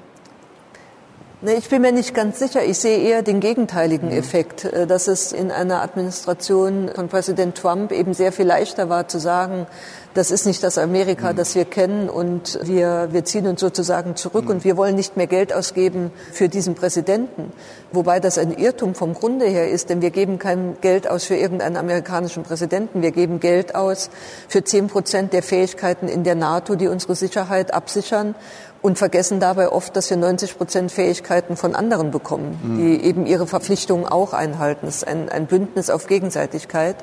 Ich 1.44 1.70
bin 1.70 1.82
mir 1.82 1.92
nicht 1.92 2.14
ganz 2.14 2.38
sicher. 2.38 2.64
Ich 2.64 2.78
sehe 2.78 3.00
eher 3.00 3.24
den 3.24 3.40
gegenteiligen 3.40 4.10
mhm. 4.10 4.16
Effekt, 4.16 4.64
äh, 4.64 4.86
dass 4.86 5.08
es 5.08 5.32
in 5.32 5.50
einer 5.50 5.82
Administration 5.82 6.92
von 6.94 7.08
Präsident 7.08 7.58
Trump 7.58 7.92
eben 7.92 8.14
sehr 8.14 8.32
viel 8.32 8.46
leichter 8.46 8.90
war 8.90 9.08
zu 9.08 9.18
sagen, 9.18 9.66
das 10.14 10.30
ist 10.30 10.46
nicht 10.46 10.62
das 10.62 10.78
Amerika, 10.78 11.32
mhm. 11.32 11.38
das 11.38 11.56
wir 11.56 11.66
kennen 11.66 12.10
und 12.10 12.60
wir, 12.62 13.08
wir 13.12 13.26
ziehen 13.26 13.48
uns 13.48 13.60
sozusagen 13.60 14.16
zurück 14.16 14.46
mhm. 14.46 14.52
und 14.52 14.64
wir 14.66 14.78
wollen 14.78 14.94
nicht 14.94 15.18
mehr 15.18 15.26
Geld 15.26 15.52
ausgeben 15.52 16.12
für 16.32 16.48
diesen 16.48 16.76
Präsidenten. 16.76 17.52
Wobei 17.92 18.20
das 18.20 18.38
ein 18.38 18.52
Irrtum 18.52 18.94
vom 18.94 19.16
Grunde 19.16 19.48
her 19.48 19.68
ist, 19.68 19.90
denn 19.90 20.04
wir 20.04 20.12
geben 20.12 20.38
kein 20.38 20.78
Geld 20.82 21.10
aus 21.10 21.24
für 21.24 21.36
irgendeinen 21.36 21.78
amerikanischen 21.78 22.44
Präsidenten. 22.44 23.02
Wir 23.02 23.12
geben 23.12 23.40
Geld 23.40 23.74
aus 23.74 24.12
für 24.48 24.64
zehn 24.64 24.88
Prozent 24.90 25.34
der 25.34 25.42
Fähigkeiten 25.42 26.08
in 26.08 26.24
der 26.24 26.36
NATO, 26.36 26.76
die 26.76 26.88
unsere 26.88 27.16
Sicherheit 27.16 27.74
absichern 27.74 28.36
und 28.82 28.98
vergessen 28.98 29.40
dabei 29.40 29.70
oft, 29.70 29.96
dass 29.96 30.10
wir 30.10 30.18
90 30.18 30.58
Prozent 30.58 30.92
Fähigkeiten 30.92 31.56
von 31.56 31.76
anderen 31.76 32.12
bekommen, 32.12 32.60
mhm. 32.64 32.78
die 32.78 33.04
eben 33.04 33.26
ihre 33.26 33.48
Verpflichtungen 33.48 34.06
auch 34.06 34.34
einhalten. 34.34 34.88
Es 34.88 34.98
ist 34.98 35.08
ein, 35.08 35.30
ein 35.30 35.48
Bündnis 35.48 35.90
auf 35.90 36.08
Gegenseitigkeit. 36.08 36.96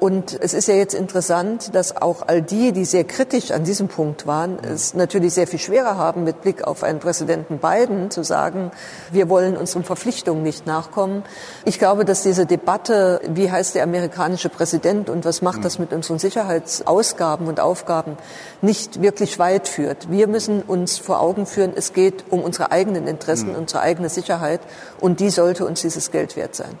Und 0.00 0.38
es 0.40 0.54
ist 0.54 0.66
ja 0.66 0.74
jetzt 0.74 0.94
interessant, 0.94 1.74
dass 1.74 1.94
auch 1.94 2.22
all 2.26 2.40
die, 2.40 2.72
die 2.72 2.86
sehr 2.86 3.04
kritisch 3.04 3.50
an 3.50 3.64
diesem 3.64 3.88
Punkt 3.88 4.26
waren, 4.26 4.58
es 4.64 4.94
natürlich 4.94 5.34
sehr 5.34 5.46
viel 5.46 5.58
schwerer 5.58 5.98
haben, 5.98 6.24
mit 6.24 6.40
Blick 6.40 6.64
auf 6.64 6.82
einen 6.82 7.00
Präsidenten 7.00 7.58
Biden 7.58 8.10
zu 8.10 8.22
sagen, 8.24 8.70
wir 9.12 9.28
wollen 9.28 9.58
unseren 9.58 9.84
Verpflichtungen 9.84 10.42
nicht 10.42 10.66
nachkommen. 10.66 11.22
Ich 11.66 11.78
glaube, 11.78 12.06
dass 12.06 12.22
diese 12.22 12.46
Debatte, 12.46 13.20
wie 13.28 13.50
heißt 13.50 13.74
der 13.74 13.82
amerikanische 13.82 14.48
Präsident 14.48 15.10
und 15.10 15.26
was 15.26 15.42
macht 15.42 15.66
das 15.66 15.78
mit 15.78 15.92
unseren 15.92 16.18
Sicherheitsausgaben 16.18 17.46
und 17.46 17.60
Aufgaben, 17.60 18.16
nicht 18.62 19.02
wirklich 19.02 19.38
weit 19.38 19.68
führt. 19.68 20.10
Wir 20.10 20.28
müssen 20.28 20.62
uns 20.62 20.96
vor 20.96 21.20
Augen 21.20 21.44
führen, 21.44 21.72
es 21.76 21.92
geht 21.92 22.24
um 22.30 22.40
unsere 22.42 22.72
eigenen 22.72 23.06
Interessen, 23.06 23.50
mhm. 23.50 23.58
unsere 23.58 23.82
eigene 23.82 24.08
Sicherheit 24.08 24.60
und 24.98 25.20
die 25.20 25.28
sollte 25.28 25.66
uns 25.66 25.82
dieses 25.82 26.10
Geld 26.10 26.36
wert 26.36 26.54
sein. 26.54 26.78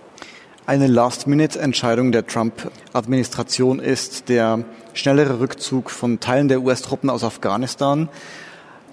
Eine 0.70 0.86
Last-Minute-Entscheidung 0.86 2.12
der 2.12 2.28
Trump-Administration 2.28 3.80
ist 3.80 4.28
der 4.28 4.62
schnellere 4.92 5.40
Rückzug 5.40 5.90
von 5.90 6.20
Teilen 6.20 6.46
der 6.46 6.62
US-Truppen 6.62 7.10
aus 7.10 7.24
Afghanistan. 7.24 8.08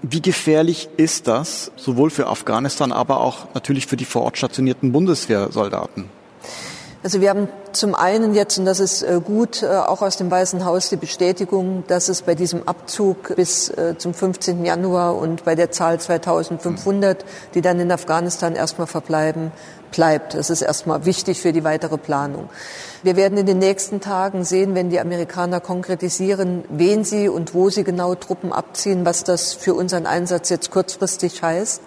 Wie 0.01 0.23
gefährlich 0.23 0.89
ist 0.97 1.27
das, 1.27 1.71
sowohl 1.75 2.09
für 2.09 2.25
Afghanistan, 2.25 2.91
aber 2.91 3.21
auch 3.21 3.53
natürlich 3.53 3.85
für 3.85 3.95
die 3.95 4.05
vor 4.05 4.23
Ort 4.23 4.39
stationierten 4.39 4.91
Bundeswehrsoldaten? 4.91 6.05
Also 7.07 7.21
wir 7.21 7.29
haben 7.29 7.47
zum 7.71 7.95
einen 7.95 8.35
jetzt, 8.35 8.57
und 8.57 8.65
das 8.65 8.81
ist 8.81 9.01
äh, 9.01 9.21
gut, 9.23 9.63
äh, 9.63 9.67
auch 9.67 10.01
aus 10.01 10.17
dem 10.17 10.29
Weißen 10.29 10.65
Haus 10.65 10.89
die 10.89 10.97
Bestätigung, 10.97 11.85
dass 11.87 12.09
es 12.09 12.21
bei 12.21 12.35
diesem 12.35 12.67
Abzug 12.67 13.33
bis 13.37 13.69
äh, 13.69 13.97
zum 13.97 14.13
15. 14.13 14.65
Januar 14.65 15.15
und 15.15 15.45
bei 15.45 15.55
der 15.55 15.71
Zahl 15.71 16.01
2500, 16.01 17.23
die 17.53 17.61
dann 17.61 17.79
in 17.79 17.93
Afghanistan 17.93 18.55
erstmal 18.55 18.87
verbleiben, 18.87 19.53
bleibt. 19.89 20.33
Das 20.33 20.49
ist 20.49 20.61
erstmal 20.61 21.05
wichtig 21.05 21.39
für 21.39 21.53
die 21.53 21.63
weitere 21.63 21.97
Planung. 21.97 22.49
Wir 23.03 23.15
werden 23.15 23.37
in 23.37 23.45
den 23.45 23.59
nächsten 23.59 24.01
Tagen 24.01 24.43
sehen, 24.43 24.75
wenn 24.75 24.89
die 24.89 24.99
Amerikaner 24.99 25.61
konkretisieren, 25.61 26.65
wen 26.67 27.05
sie 27.05 27.29
und 27.29 27.53
wo 27.53 27.69
sie 27.69 27.85
genau 27.85 28.15
Truppen 28.15 28.51
abziehen, 28.51 29.05
was 29.05 29.23
das 29.23 29.53
für 29.53 29.75
unseren 29.75 30.07
Einsatz 30.07 30.49
jetzt 30.49 30.71
kurzfristig 30.71 31.41
heißt. 31.41 31.81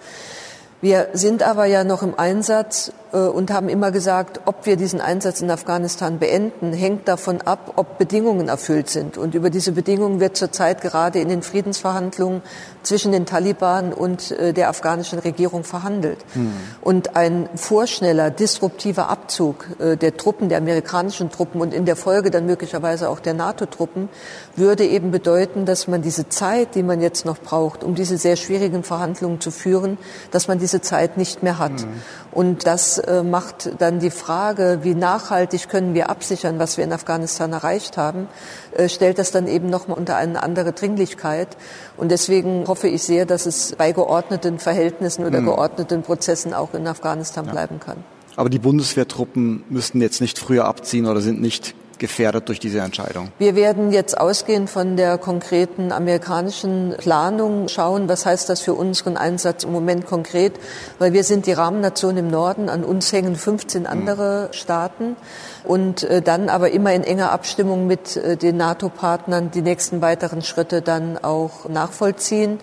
Wir 0.81 1.09
sind 1.13 1.43
aber 1.43 1.65
ja 1.65 1.83
noch 1.83 2.01
im 2.01 2.17
Einsatz 2.17 2.91
und 3.17 3.51
haben 3.51 3.69
immer 3.69 3.91
gesagt, 3.91 4.41
ob 4.45 4.65
wir 4.65 4.77
diesen 4.77 5.01
Einsatz 5.01 5.41
in 5.41 5.51
Afghanistan 5.51 6.19
beenden, 6.19 6.73
hängt 6.73 7.07
davon 7.07 7.41
ab, 7.41 7.73
ob 7.75 7.97
Bedingungen 7.97 8.47
erfüllt 8.47 8.89
sind. 8.89 9.17
Und 9.17 9.35
über 9.35 9.49
diese 9.49 9.73
Bedingungen 9.73 10.19
wird 10.19 10.37
zurzeit 10.37 10.81
gerade 10.81 11.19
in 11.19 11.29
den 11.29 11.41
Friedensverhandlungen 11.41 12.41
zwischen 12.83 13.11
den 13.11 13.25
Taliban 13.25 13.93
und 13.93 14.31
äh, 14.31 14.53
der 14.53 14.69
afghanischen 14.69 15.19
Regierung 15.19 15.63
verhandelt. 15.63 16.19
Mhm. 16.33 16.53
Und 16.81 17.15
ein 17.15 17.49
vorschneller, 17.55 18.31
disruptiver 18.31 19.09
Abzug 19.09 19.67
äh, 19.79 19.97
der 19.97 20.17
Truppen, 20.17 20.49
der 20.49 20.57
amerikanischen 20.57 21.29
Truppen 21.29 21.61
und 21.61 21.73
in 21.73 21.85
der 21.85 21.95
Folge 21.95 22.31
dann 22.31 22.45
möglicherweise 22.45 23.09
auch 23.09 23.19
der 23.19 23.33
NATO-Truppen 23.33 24.09
würde 24.55 24.85
eben 24.85 25.11
bedeuten, 25.11 25.65
dass 25.65 25.87
man 25.87 26.01
diese 26.01 26.29
Zeit, 26.29 26.75
die 26.75 26.83
man 26.83 27.01
jetzt 27.01 27.25
noch 27.25 27.39
braucht, 27.39 27.83
um 27.83 27.95
diese 27.95 28.17
sehr 28.17 28.35
schwierigen 28.35 28.83
Verhandlungen 28.83 29.41
zu 29.41 29.51
führen, 29.51 29.97
dass 30.31 30.47
man 30.47 30.59
diese 30.59 30.81
Zeit 30.81 31.17
nicht 31.17 31.43
mehr 31.43 31.59
hat. 31.59 31.73
Mhm. 31.73 32.01
Und 32.31 32.65
das 32.65 33.00
äh, 33.07 33.23
macht 33.23 33.71
dann 33.79 33.99
die 33.99 34.11
Frage, 34.11 34.79
wie 34.83 34.95
nachhaltig 34.95 35.69
können 35.69 35.93
wir 35.93 36.09
absichern, 36.09 36.59
was 36.59 36.77
wir 36.77 36.83
in 36.83 36.93
Afghanistan 36.93 37.53
erreicht 37.53 37.97
haben, 37.97 38.27
äh, 38.75 38.89
stellt 38.89 39.19
das 39.19 39.31
dann 39.31 39.47
eben 39.47 39.69
nochmal 39.69 39.97
unter 39.97 40.15
eine 40.15 40.41
andere 40.43 40.73
Dringlichkeit. 40.73 41.57
Und 41.97 42.11
deswegen 42.11 42.67
hoffe 42.67 42.87
ich 42.87 43.03
sehr, 43.03 43.25
dass 43.25 43.45
es 43.45 43.75
bei 43.77 43.91
geordneten 43.91 44.59
Verhältnissen 44.59 45.25
oder 45.25 45.41
mhm. 45.41 45.45
geordneten 45.45 46.03
Prozessen 46.03 46.53
auch 46.53 46.73
in 46.73 46.87
Afghanistan 46.87 47.45
ja. 47.45 47.51
bleiben 47.51 47.79
kann. 47.79 47.97
Aber 48.35 48.49
die 48.49 48.59
Bundeswehrtruppen 48.59 49.63
müssten 49.69 50.01
jetzt 50.01 50.21
nicht 50.21 50.39
früher 50.39 50.65
abziehen 50.65 51.05
oder 51.05 51.21
sind 51.21 51.41
nicht 51.41 51.75
gefährdet 52.01 52.49
durch 52.49 52.59
diese 52.59 52.79
Entscheidung? 52.79 53.29
Wir 53.37 53.55
werden 53.55 53.93
jetzt 53.93 54.17
ausgehend 54.17 54.69
von 54.69 54.97
der 54.97 55.17
konkreten 55.19 55.91
amerikanischen 55.93 56.95
Planung 56.97 57.69
schauen, 57.69 58.09
was 58.09 58.25
heißt 58.25 58.49
das 58.49 58.59
für 58.59 58.73
unseren 58.73 59.15
Einsatz 59.15 59.63
im 59.63 59.71
Moment 59.71 60.07
konkret, 60.07 60.53
weil 60.99 61.13
wir 61.13 61.23
sind 61.23 61.45
die 61.45 61.53
Rahmennation 61.53 62.17
im 62.17 62.27
Norden, 62.27 62.69
an 62.69 62.83
uns 62.83 63.13
hängen 63.13 63.35
15 63.35 63.85
andere 63.85 64.49
Staaten 64.51 65.15
und 65.63 66.03
äh, 66.03 66.21
dann 66.23 66.49
aber 66.49 66.71
immer 66.71 66.91
in 66.93 67.03
enger 67.03 67.31
Abstimmung 67.31 67.85
mit 67.85 68.17
äh, 68.17 68.35
den 68.35 68.57
NATO-Partnern 68.57 69.51
die 69.51 69.61
nächsten 69.61 70.01
weiteren 70.01 70.41
Schritte 70.41 70.81
dann 70.81 71.19
auch 71.23 71.69
nachvollziehen. 71.69 72.59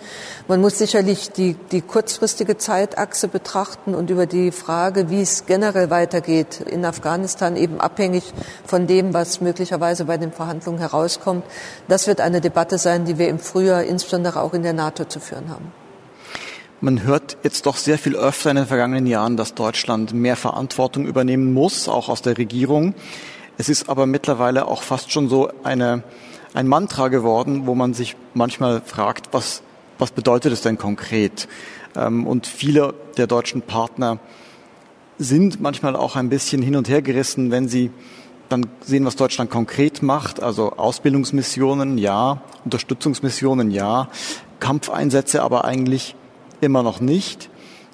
Man 0.48 0.61
muss 0.61 0.79
sicherlich 0.79 1.31
die, 1.31 1.55
die 1.70 1.81
kurzfristige 1.81 2.59
Zeitachse 2.59 3.29
betrachten 3.29 3.94
und 3.94 4.11
über 4.11 4.27
die 4.27 4.51
Frage, 4.51 5.11
wie 5.11 5.22
es 5.22 5.46
generell 5.46 5.90
weitergeht 5.90 6.61
in 6.61 6.85
Afghanistan, 6.85 7.57
eben 7.57 7.81
abhängig 7.81 8.24
von 8.66 8.88
dem, 8.88 9.14
was 9.14 9.28
möglicherweise 9.41 10.05
bei 10.05 10.17
den 10.17 10.33
Verhandlungen 10.33 10.79
herauskommt. 10.79 11.45
Das 11.87 12.07
wird 12.07 12.21
eine 12.21 12.41
Debatte 12.41 12.79
sein, 12.79 13.05
die 13.05 13.19
wir 13.19 13.29
im 13.29 13.38
Frühjahr 13.38 13.85
insbesondere 13.85 14.41
auch 14.41 14.55
in 14.55 14.62
der 14.62 14.73
NATO 14.73 15.05
zu 15.05 15.21
führen 15.21 15.49
haben. 15.51 15.73
Man 16.81 17.03
hört 17.03 17.37
jetzt 17.43 17.67
doch 17.67 17.77
sehr 17.77 17.99
viel 17.99 18.14
öfter 18.14 18.51
in 18.51 18.57
den 18.57 18.67
vergangenen 18.67 19.07
Jahren, 19.07 19.37
dass 19.37 19.55
Deutschland 19.55 20.14
mehr 20.14 20.37
Verantwortung 20.37 21.07
übernehmen 21.07 21.53
muss, 21.53 21.88
auch 21.88 22.09
aus 22.09 22.23
der 22.23 22.38
Regierung. 22.38 22.95
Es 23.57 23.69
ist 23.69 23.88
aber 23.88 24.07
mittlerweile 24.07 24.69
auch 24.69 24.83
fast 24.83 25.11
schon 25.11 25.29
so 25.29 25.51
eine, 25.64 26.05
ein 26.55 26.69
Mantra 26.69 27.09
geworden, 27.09 27.67
wo 27.67 27.75
man 27.75 27.95
sich 27.95 28.14
manchmal 28.33 28.81
fragt, 28.81 29.31
was, 29.33 29.62
was 29.99 30.12
bedeutet 30.12 30.53
es 30.53 30.62
denn 30.62 30.79
konkret? 30.79 31.49
Ähm, 31.97 32.27
und 32.27 32.47
viele 32.47 32.95
der 33.17 33.27
deutschen 33.27 33.62
Partner 33.62 34.21
sind 35.19 35.61
manchmal 35.61 35.97
auch 35.97 36.14
ein 36.14 36.29
bisschen 36.29 36.62
hin 36.62 36.77
und 36.77 36.88
her 36.88 37.03
gerissen, 37.03 37.51
wenn 37.51 37.69
sie 37.69 37.91
dann 38.49 38.67
sehen, 38.81 39.05
was 39.05 39.17
Deutschland 39.17 39.51
konkret 39.51 40.03
macht, 40.03 40.43
also 40.43 40.73
Ausbildungsmissionen, 40.73 41.99
ja, 41.99 42.43
Unterstützungsmissionen, 42.65 43.71
ja, 43.71 44.09
Kampfeinsätze 44.61 45.43
aber 45.43 45.65
eigentlich 45.65 46.15
immer 46.61 46.83
noch 46.83 47.01
nicht. 47.01 47.51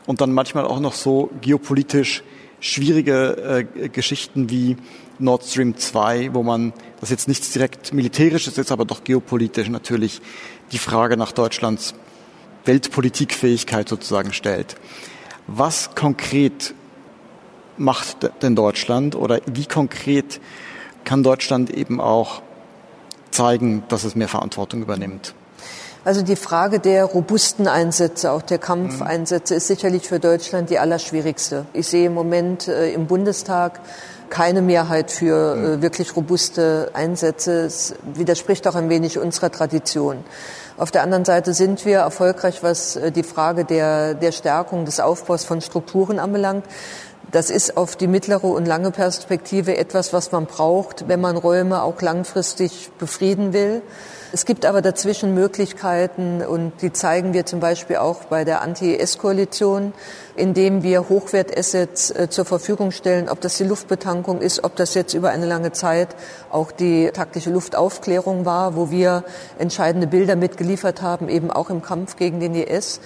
Und 0.06 0.20
dann 0.20 0.32
manchmal 0.32 0.64
auch 0.64 0.80
noch 0.80 0.92
so 0.92 1.30
geopolitisch 1.40 2.22
schwierige 2.60 3.66
äh, 3.74 3.88
Geschichten 3.88 4.50
wie 4.50 4.76
Nord 5.18 5.44
Stream 5.44 5.76
2, 5.76 6.34
wo 6.34 6.42
man, 6.42 6.72
das 7.00 7.10
jetzt 7.10 7.28
nichts 7.28 7.52
direkt 7.52 7.92
militärisches 7.92 8.58
ist, 8.58 8.72
aber 8.72 8.84
doch 8.84 9.04
geopolitisch 9.04 9.68
natürlich 9.68 10.20
die 10.72 10.78
Frage 10.78 11.16
nach 11.16 11.32
Deutschlands 11.32 11.94
Weltpolitikfähigkeit 12.64 13.88
sozusagen 13.88 14.32
stellt. 14.32 14.76
Was 15.46 15.94
konkret 15.94 16.74
macht 17.76 18.30
denn 18.42 18.56
Deutschland 18.56 19.14
oder 19.14 19.40
wie 19.46 19.66
konkret 19.66 20.40
kann 21.04 21.22
Deutschland 21.22 21.70
eben 21.70 22.00
auch 22.00 22.42
zeigen, 23.30 23.82
dass 23.88 24.04
es 24.04 24.14
mehr 24.14 24.28
Verantwortung 24.28 24.82
übernimmt? 24.82 25.34
Also 26.04 26.20
die 26.20 26.36
Frage 26.36 26.80
der 26.80 27.04
robusten 27.06 27.66
Einsätze, 27.66 28.30
auch 28.30 28.42
der 28.42 28.58
Kampfeinsätze, 28.58 29.54
ist 29.54 29.68
sicherlich 29.68 30.06
für 30.06 30.20
Deutschland 30.20 30.68
die 30.68 30.78
allerschwierigste. 30.78 31.64
Ich 31.72 31.86
sehe 31.86 32.06
im 32.06 32.14
Moment 32.14 32.68
äh, 32.68 32.92
im 32.92 33.06
Bundestag 33.06 33.80
keine 34.28 34.60
Mehrheit 34.60 35.10
für 35.10 35.56
äh, 35.56 35.82
wirklich 35.82 36.14
robuste 36.14 36.90
Einsätze. 36.92 37.64
Es 37.64 37.94
widerspricht 38.14 38.68
auch 38.68 38.74
ein 38.74 38.90
wenig 38.90 39.18
unserer 39.18 39.50
Tradition. 39.50 40.18
Auf 40.76 40.90
der 40.90 41.04
anderen 41.04 41.24
Seite 41.24 41.54
sind 41.54 41.84
wir 41.86 41.98
erfolgreich, 41.98 42.62
was 42.62 42.96
äh, 42.96 43.12
die 43.12 43.22
Frage 43.22 43.64
der, 43.64 44.14
der 44.14 44.32
Stärkung 44.32 44.84
des 44.84 45.00
Aufbaus 45.00 45.44
von 45.44 45.60
Strukturen 45.60 46.18
anbelangt. 46.18 46.66
Das 47.34 47.50
ist 47.50 47.76
auf 47.76 47.96
die 47.96 48.06
mittlere 48.06 48.44
und 48.44 48.64
lange 48.64 48.92
Perspektive 48.92 49.76
etwas, 49.76 50.12
was 50.12 50.30
man 50.30 50.46
braucht, 50.46 51.08
wenn 51.08 51.20
man 51.20 51.36
Räume 51.36 51.82
auch 51.82 52.00
langfristig 52.00 52.92
befrieden 52.96 53.52
will. 53.52 53.82
Es 54.34 54.44
gibt 54.46 54.66
aber 54.66 54.82
dazwischen 54.82 55.32
Möglichkeiten 55.32 56.42
und 56.42 56.72
die 56.82 56.92
zeigen 56.92 57.34
wir 57.34 57.46
zum 57.46 57.60
Beispiel 57.60 57.96
auch 57.96 58.24
bei 58.24 58.44
der 58.44 58.62
Anti-IS-Koalition, 58.62 59.92
indem 60.34 60.82
wir 60.82 61.08
Hochwertassets 61.08 62.10
äh, 62.10 62.28
zur 62.28 62.44
Verfügung 62.44 62.90
stellen, 62.90 63.28
ob 63.28 63.40
das 63.40 63.56
die 63.58 63.64
Luftbetankung 63.64 64.40
ist, 64.40 64.64
ob 64.64 64.74
das 64.74 64.94
jetzt 64.94 65.14
über 65.14 65.30
eine 65.30 65.46
lange 65.46 65.70
Zeit 65.70 66.16
auch 66.50 66.72
die 66.72 67.12
taktische 67.12 67.50
Luftaufklärung 67.50 68.44
war, 68.44 68.74
wo 68.74 68.90
wir 68.90 69.22
entscheidende 69.58 70.08
Bilder 70.08 70.34
mitgeliefert 70.34 71.00
haben, 71.00 71.28
eben 71.28 71.52
auch 71.52 71.70
im 71.70 71.80
Kampf 71.80 72.16
gegen 72.16 72.40
den 72.40 72.56
IS. 72.56 72.98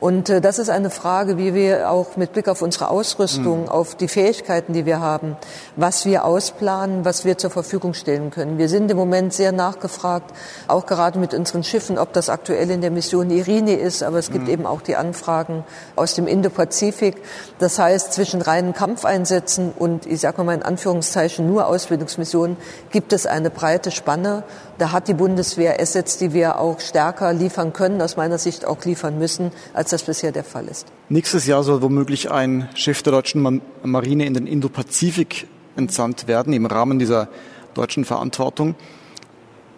Und 0.00 0.28
äh, 0.28 0.42
das 0.42 0.58
ist 0.58 0.68
eine 0.68 0.90
Frage, 0.90 1.38
wie 1.38 1.54
wir 1.54 1.90
auch 1.90 2.18
mit 2.18 2.34
Blick 2.34 2.46
auf 2.46 2.60
unsere 2.60 2.90
Ausrüstung, 2.90 3.62
mhm. 3.62 3.68
Auf 3.74 3.96
die 3.96 4.06
Fähigkeiten, 4.06 4.72
die 4.72 4.86
wir 4.86 5.00
haben, 5.00 5.36
was 5.74 6.06
wir 6.06 6.24
ausplanen, 6.24 7.04
was 7.04 7.24
wir 7.24 7.36
zur 7.36 7.50
Verfügung 7.50 7.92
stellen 7.92 8.30
können. 8.30 8.56
Wir 8.56 8.68
sind 8.68 8.88
im 8.88 8.96
Moment 8.96 9.32
sehr 9.32 9.50
nachgefragt, 9.50 10.32
auch 10.68 10.86
gerade 10.86 11.18
mit 11.18 11.34
unseren 11.34 11.64
Schiffen, 11.64 11.98
ob 11.98 12.12
das 12.12 12.28
aktuell 12.28 12.70
in 12.70 12.82
der 12.82 12.92
Mission 12.92 13.30
Irini 13.30 13.74
ist, 13.74 14.04
aber 14.04 14.18
es 14.18 14.30
gibt 14.30 14.44
mhm. 14.44 14.50
eben 14.50 14.66
auch 14.66 14.80
die 14.80 14.94
Anfragen 14.94 15.64
aus 15.96 16.14
dem 16.14 16.28
Indo-Pazifik. 16.28 17.16
Das 17.58 17.80
heißt, 17.80 18.12
zwischen 18.12 18.42
reinen 18.42 18.74
Kampfeinsätzen 18.74 19.72
und, 19.76 20.06
ich 20.06 20.20
sage 20.20 20.44
mal 20.44 20.54
in 20.54 20.62
Anführungszeichen, 20.62 21.44
nur 21.46 21.66
Ausbildungsmissionen 21.66 22.56
gibt 22.92 23.12
es 23.12 23.26
eine 23.26 23.50
breite 23.50 23.90
Spanne. 23.90 24.44
Da 24.76 24.90
hat 24.90 25.06
die 25.06 25.14
Bundeswehr 25.14 25.80
Assets, 25.80 26.18
die 26.18 26.32
wir 26.32 26.58
auch 26.58 26.80
stärker 26.80 27.32
liefern 27.32 27.72
können, 27.72 28.02
aus 28.02 28.16
meiner 28.16 28.38
Sicht 28.38 28.64
auch 28.64 28.84
liefern 28.84 29.18
müssen, 29.18 29.52
als 29.72 29.90
das 29.90 30.02
bisher 30.02 30.32
der 30.32 30.42
Fall 30.42 30.66
ist. 30.66 30.88
Nächstes 31.08 31.46
Jahr 31.46 31.62
soll 31.62 31.80
womöglich 31.80 32.30
ein 32.30 32.68
Schiff 32.74 33.02
der 33.02 33.12
deutschen 33.12 33.62
Marine 33.82 34.26
in 34.26 34.34
den 34.34 34.46
Indopazifik 34.48 35.46
entsandt 35.76 36.26
werden 36.26 36.52
im 36.52 36.66
Rahmen 36.66 36.98
dieser 36.98 37.28
deutschen 37.74 38.04
Verantwortung. 38.04 38.74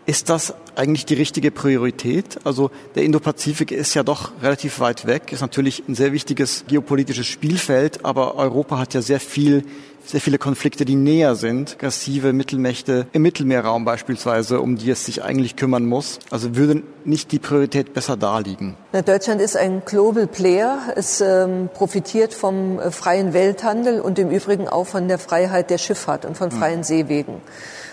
Ist 0.06 0.28
das 0.30 0.54
eigentlich 0.76 1.04
die 1.04 1.14
richtige 1.14 1.50
Priorität? 1.50 2.38
Also 2.44 2.70
der 2.94 3.02
Indopazifik 3.02 3.72
ist 3.72 3.94
ja 3.94 4.04
doch 4.04 4.30
relativ 4.40 4.78
weit 4.78 5.06
weg, 5.06 5.32
ist 5.32 5.40
natürlich 5.40 5.82
ein 5.88 5.96
sehr 5.96 6.12
wichtiges 6.12 6.64
geopolitisches 6.68 7.26
Spielfeld, 7.26 8.04
aber 8.04 8.36
Europa 8.36 8.78
hat 8.78 8.94
ja 8.94 9.02
sehr 9.02 9.18
viel 9.18 9.64
sehr 10.04 10.20
viele 10.20 10.38
Konflikte, 10.38 10.84
die 10.84 10.94
näher 10.94 11.34
sind, 11.34 11.72
aggressive 11.72 12.32
Mittelmächte 12.32 13.08
im 13.12 13.22
Mittelmeerraum 13.22 13.84
beispielsweise, 13.84 14.60
um 14.60 14.76
die 14.76 14.90
es 14.90 15.04
sich 15.04 15.24
eigentlich 15.24 15.56
kümmern 15.56 15.84
muss. 15.84 16.20
Also 16.30 16.54
würde 16.54 16.84
nicht 17.04 17.32
die 17.32 17.40
Priorität 17.40 17.92
besser 17.92 18.16
darliegen? 18.16 18.76
Na, 18.92 19.02
Deutschland 19.02 19.40
ist 19.40 19.56
ein 19.56 19.82
Global 19.84 20.28
Player. 20.28 20.78
Es 20.94 21.20
ähm, 21.20 21.68
profitiert 21.74 22.34
vom 22.34 22.78
äh, 22.78 22.92
freien 22.92 23.32
Welthandel 23.32 24.00
und 24.00 24.18
im 24.20 24.30
Übrigen 24.30 24.68
auch 24.68 24.86
von 24.86 25.08
der 25.08 25.18
Freiheit 25.18 25.70
der 25.70 25.78
Schifffahrt 25.78 26.24
und 26.24 26.36
von 26.36 26.52
freien 26.52 26.78
mhm. 26.78 26.84
Seewegen. 26.84 27.34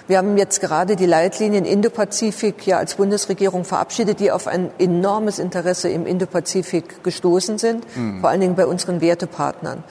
Wir 0.05 0.17
haben 0.17 0.37
jetzt 0.37 0.59
gerade 0.59 0.97
die 0.97 1.05
Leitlinien 1.05 1.63
Indopazifik 1.63 2.67
ja 2.67 2.77
als 2.77 2.95
Bundesregierung 2.95 3.63
verabschiedet, 3.63 4.19
die 4.19 4.31
auf 4.31 4.47
ein 4.47 4.69
enormes 4.77 5.39
Interesse 5.39 5.87
im 5.87 6.05
Indopazifik 6.05 7.03
gestoßen 7.03 7.57
sind, 7.57 7.85
mhm. 7.95 8.19
vor 8.19 8.29
allen 8.29 8.41
Dingen 8.41 8.55
bei 8.55 8.65
unseren 8.65 8.99
Wertepartnern. 8.99 9.83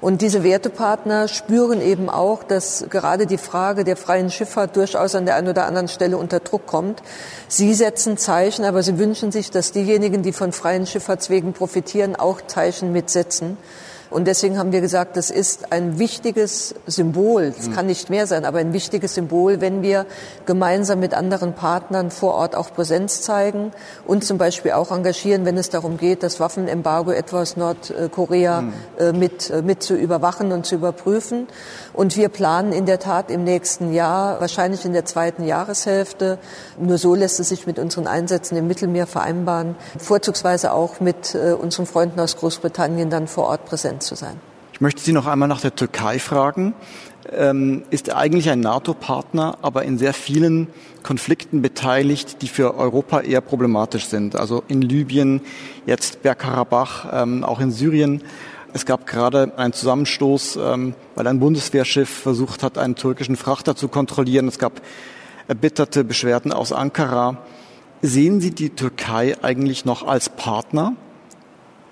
Und 0.00 0.22
diese 0.22 0.42
Wertepartner 0.42 1.28
spüren 1.28 1.80
eben 1.80 2.08
auch, 2.08 2.42
dass 2.42 2.86
gerade 2.90 3.26
die 3.26 3.38
Frage 3.38 3.84
der 3.84 3.96
freien 3.96 4.30
Schifffahrt 4.30 4.74
durchaus 4.74 5.14
an 5.14 5.24
der 5.24 5.36
einen 5.36 5.48
oder 5.48 5.66
anderen 5.66 5.88
Stelle 5.88 6.16
unter 6.16 6.40
Druck 6.40 6.66
kommt. 6.66 7.00
Sie 7.46 7.72
setzen 7.74 8.16
Zeichen, 8.16 8.64
aber 8.64 8.82
sie 8.82 8.98
wünschen 8.98 9.30
sich, 9.30 9.52
dass 9.52 9.70
diejenigen, 9.70 10.22
die 10.22 10.32
von 10.32 10.52
freien 10.52 10.86
Schifffahrtswegen 10.86 11.52
profitieren, 11.52 12.16
auch 12.16 12.40
Zeichen 12.40 12.92
mitsetzen. 12.92 13.56
Und 14.10 14.26
deswegen 14.26 14.58
haben 14.58 14.72
wir 14.72 14.80
gesagt, 14.80 15.16
das 15.16 15.30
ist 15.30 15.72
ein 15.72 16.00
wichtiges 16.00 16.74
Symbol. 16.86 17.54
Es 17.56 17.70
kann 17.70 17.86
nicht 17.86 18.10
mehr 18.10 18.26
sein, 18.26 18.44
aber 18.44 18.58
ein 18.58 18.72
wichtiges 18.72 19.14
Symbol, 19.14 19.60
wenn 19.60 19.82
wir 19.82 20.04
gemeinsam 20.46 20.98
mit 20.98 21.14
anderen 21.14 21.54
Partnern 21.54 22.10
vor 22.10 22.34
Ort 22.34 22.56
auch 22.56 22.72
Präsenz 22.74 23.22
zeigen 23.22 23.72
und 24.06 24.24
zum 24.24 24.36
Beispiel 24.36 24.72
auch 24.72 24.90
engagieren, 24.90 25.44
wenn 25.44 25.56
es 25.56 25.70
darum 25.70 25.96
geht, 25.96 26.24
das 26.24 26.40
Waffenembargo 26.40 27.12
etwa 27.12 27.42
aus 27.42 27.56
Nordkorea 27.56 28.62
mhm. 28.62 29.18
mit, 29.18 29.50
äh, 29.50 29.62
mit 29.62 29.82
zu 29.82 29.94
überwachen 29.94 30.50
und 30.50 30.66
zu 30.66 30.74
überprüfen. 30.74 31.46
Und 31.92 32.16
wir 32.16 32.28
planen 32.28 32.72
in 32.72 32.86
der 32.86 32.98
Tat 32.98 33.30
im 33.30 33.44
nächsten 33.44 33.92
Jahr, 33.92 34.40
wahrscheinlich 34.40 34.84
in 34.84 34.92
der 34.92 35.04
zweiten 35.04 35.44
Jahreshälfte, 35.44 36.38
nur 36.78 36.98
so 36.98 37.14
lässt 37.14 37.40
es 37.40 37.48
sich 37.48 37.66
mit 37.66 37.78
unseren 37.78 38.06
Einsätzen 38.06 38.56
im 38.56 38.66
Mittelmeer 38.66 39.06
vereinbaren, 39.06 39.74
vorzugsweise 39.98 40.72
auch 40.72 41.00
mit 41.00 41.34
äh, 41.34 41.52
unseren 41.52 41.86
Freunden 41.86 42.20
aus 42.20 42.36
Großbritannien 42.36 43.10
dann 43.10 43.26
vor 43.26 43.46
Ort 43.46 43.64
präsent 43.64 44.02
zu 44.02 44.14
sein. 44.14 44.40
Ich 44.72 44.82
möchte 44.82 45.02
Sie 45.02 45.12
noch 45.12 45.26
einmal 45.26 45.46
nach 45.46 45.60
der 45.60 45.74
Türkei 45.74 46.18
fragen. 46.18 46.74
Ähm, 47.30 47.82
ist 47.90 48.14
eigentlich 48.14 48.48
ein 48.48 48.60
NATO-Partner, 48.60 49.58
aber 49.60 49.84
in 49.84 49.98
sehr 49.98 50.14
vielen 50.14 50.68
Konflikten 51.02 51.60
beteiligt, 51.60 52.40
die 52.40 52.48
für 52.48 52.76
Europa 52.76 53.20
eher 53.20 53.42
problematisch 53.42 54.06
sind. 54.06 54.36
Also 54.36 54.62
in 54.68 54.80
Libyen, 54.80 55.42
jetzt 55.84 56.22
Bergkarabach, 56.22 57.08
ähm, 57.12 57.44
auch 57.44 57.60
in 57.60 57.72
Syrien. 57.72 58.22
Es 58.72 58.86
gab 58.86 59.06
gerade 59.06 59.52
einen 59.56 59.72
Zusammenstoß, 59.72 60.56
ähm, 60.56 60.94
weil 61.14 61.26
ein 61.26 61.40
Bundeswehrschiff 61.40 62.08
versucht 62.08 62.62
hat, 62.62 62.78
einen 62.78 62.94
türkischen 62.94 63.36
Frachter 63.36 63.76
zu 63.76 63.88
kontrollieren. 63.88 64.48
Es 64.48 64.58
gab 64.58 64.80
erbitterte 65.48 66.04
Beschwerden 66.04 66.52
aus 66.52 66.72
Ankara. 66.72 67.38
Sehen 68.02 68.40
Sie 68.40 68.52
die 68.52 68.70
Türkei 68.70 69.36
eigentlich 69.42 69.84
noch 69.84 70.06
als 70.06 70.28
Partner 70.28 70.94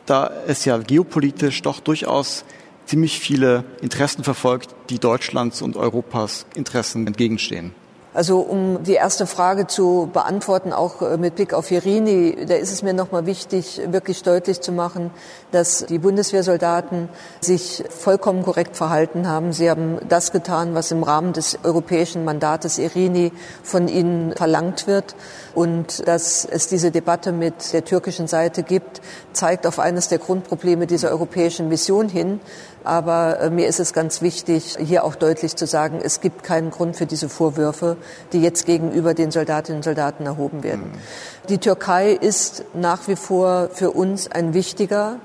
da 0.08 0.30
es 0.46 0.64
ja 0.64 0.78
geopolitisch 0.78 1.62
doch 1.62 1.80
durchaus 1.80 2.44
ziemlich 2.86 3.20
viele 3.20 3.64
Interessen 3.82 4.24
verfolgt, 4.24 4.74
die 4.88 4.98
Deutschlands 4.98 5.60
und 5.60 5.76
Europas 5.76 6.46
Interessen 6.54 7.06
entgegenstehen. 7.06 7.74
Also 8.14 8.40
um 8.40 8.82
die 8.82 8.94
erste 8.94 9.26
Frage 9.26 9.66
zu 9.66 10.08
beantworten, 10.12 10.72
auch 10.72 11.02
äh, 11.02 11.18
mit 11.18 11.34
Blick 11.34 11.52
auf 11.52 11.70
Irini, 11.70 12.46
da 12.46 12.54
ist 12.54 12.72
es 12.72 12.82
mir 12.82 12.94
nochmal 12.94 13.26
wichtig, 13.26 13.82
wirklich 13.86 14.22
deutlich 14.22 14.62
zu 14.62 14.72
machen, 14.72 15.10
dass 15.52 15.84
die 15.86 15.98
Bundeswehrsoldaten 15.98 17.10
sich 17.40 17.84
vollkommen 17.90 18.42
korrekt 18.42 18.76
verhalten 18.76 19.28
haben. 19.28 19.52
Sie 19.52 19.68
haben 19.68 19.98
das 20.08 20.32
getan, 20.32 20.74
was 20.74 20.90
im 20.90 21.02
Rahmen 21.02 21.34
des 21.34 21.58
europäischen 21.64 22.24
Mandates 22.24 22.78
Irini 22.78 23.30
von 23.62 23.88
ihnen 23.88 24.34
verlangt 24.34 24.86
wird. 24.86 25.14
Und 25.54 26.06
dass 26.08 26.46
es 26.46 26.68
diese 26.68 26.90
Debatte 26.90 27.32
mit 27.32 27.72
der 27.74 27.84
türkischen 27.84 28.26
Seite 28.26 28.62
gibt, 28.62 29.02
zeigt 29.32 29.66
auf 29.66 29.78
eines 29.78 30.08
der 30.08 30.18
Grundprobleme 30.18 30.86
dieser 30.86 31.10
europäischen 31.10 31.68
Mission 31.68 32.08
hin. 32.08 32.40
Aber 32.84 33.40
äh, 33.40 33.50
mir 33.50 33.66
ist 33.66 33.80
es 33.80 33.92
ganz 33.92 34.22
wichtig, 34.22 34.76
hier 34.78 35.04
auch 35.04 35.14
deutlich 35.14 35.56
zu 35.56 35.66
sagen, 35.66 36.00
es 36.02 36.20
gibt 36.20 36.42
keinen 36.42 36.70
Grund 36.70 36.96
für 36.96 37.06
diese 37.06 37.28
Vorwürfe, 37.28 37.96
die 38.32 38.40
jetzt 38.40 38.66
gegenüber 38.66 39.14
den 39.14 39.30
Soldatinnen 39.30 39.78
und 39.78 39.82
Soldaten 39.82 40.26
erhoben 40.26 40.62
werden. 40.62 40.92
Mhm. 40.92 41.48
Die 41.48 41.58
Türkei 41.58 42.12
ist 42.12 42.64
nach 42.74 43.08
wie 43.08 43.16
vor 43.16 43.68
für 43.72 43.90
uns 43.90 44.30
ein 44.30 44.54
wichtiger 44.54 45.18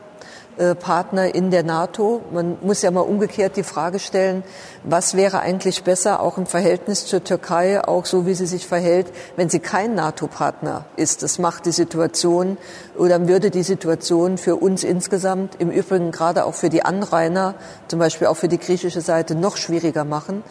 Partner 0.79 1.33
in 1.33 1.51
der 1.51 1.63
NATO. 1.63 2.21
Man 2.31 2.57
muss 2.61 2.81
ja 2.81 2.91
mal 2.91 3.01
umgekehrt 3.01 3.57
die 3.57 3.63
Frage 3.63 3.99
stellen, 3.99 4.43
was 4.83 5.15
wäre 5.15 5.39
eigentlich 5.39 5.83
besser, 5.83 6.19
auch 6.21 6.37
im 6.37 6.45
Verhältnis 6.45 7.05
zur 7.05 7.23
Türkei, 7.23 7.83
auch 7.83 8.05
so 8.05 8.25
wie 8.25 8.33
sie 8.33 8.45
sich 8.45 8.67
verhält, 8.67 9.07
wenn 9.35 9.49
sie 9.49 9.59
kein 9.59 9.95
NATO-Partner 9.95 10.85
ist. 10.95 11.23
Das 11.23 11.39
macht 11.39 11.65
die 11.65 11.71
Situation 11.71 12.57
oder 12.97 13.27
würde 13.27 13.49
die 13.49 13.63
Situation 13.63 14.37
für 14.37 14.55
uns 14.55 14.83
insgesamt, 14.83 15.55
im 15.59 15.71
Übrigen 15.71 16.11
gerade 16.11 16.45
auch 16.45 16.53
für 16.53 16.69
die 16.69 16.83
Anrainer, 16.83 17.55
zum 17.87 17.99
Beispiel 17.99 18.27
auch 18.27 18.37
für 18.37 18.47
die 18.47 18.59
griechische 18.59 19.01
Seite, 19.01 19.35
noch 19.35 19.57
schwieriger 19.57 20.03
machen. 20.03 20.43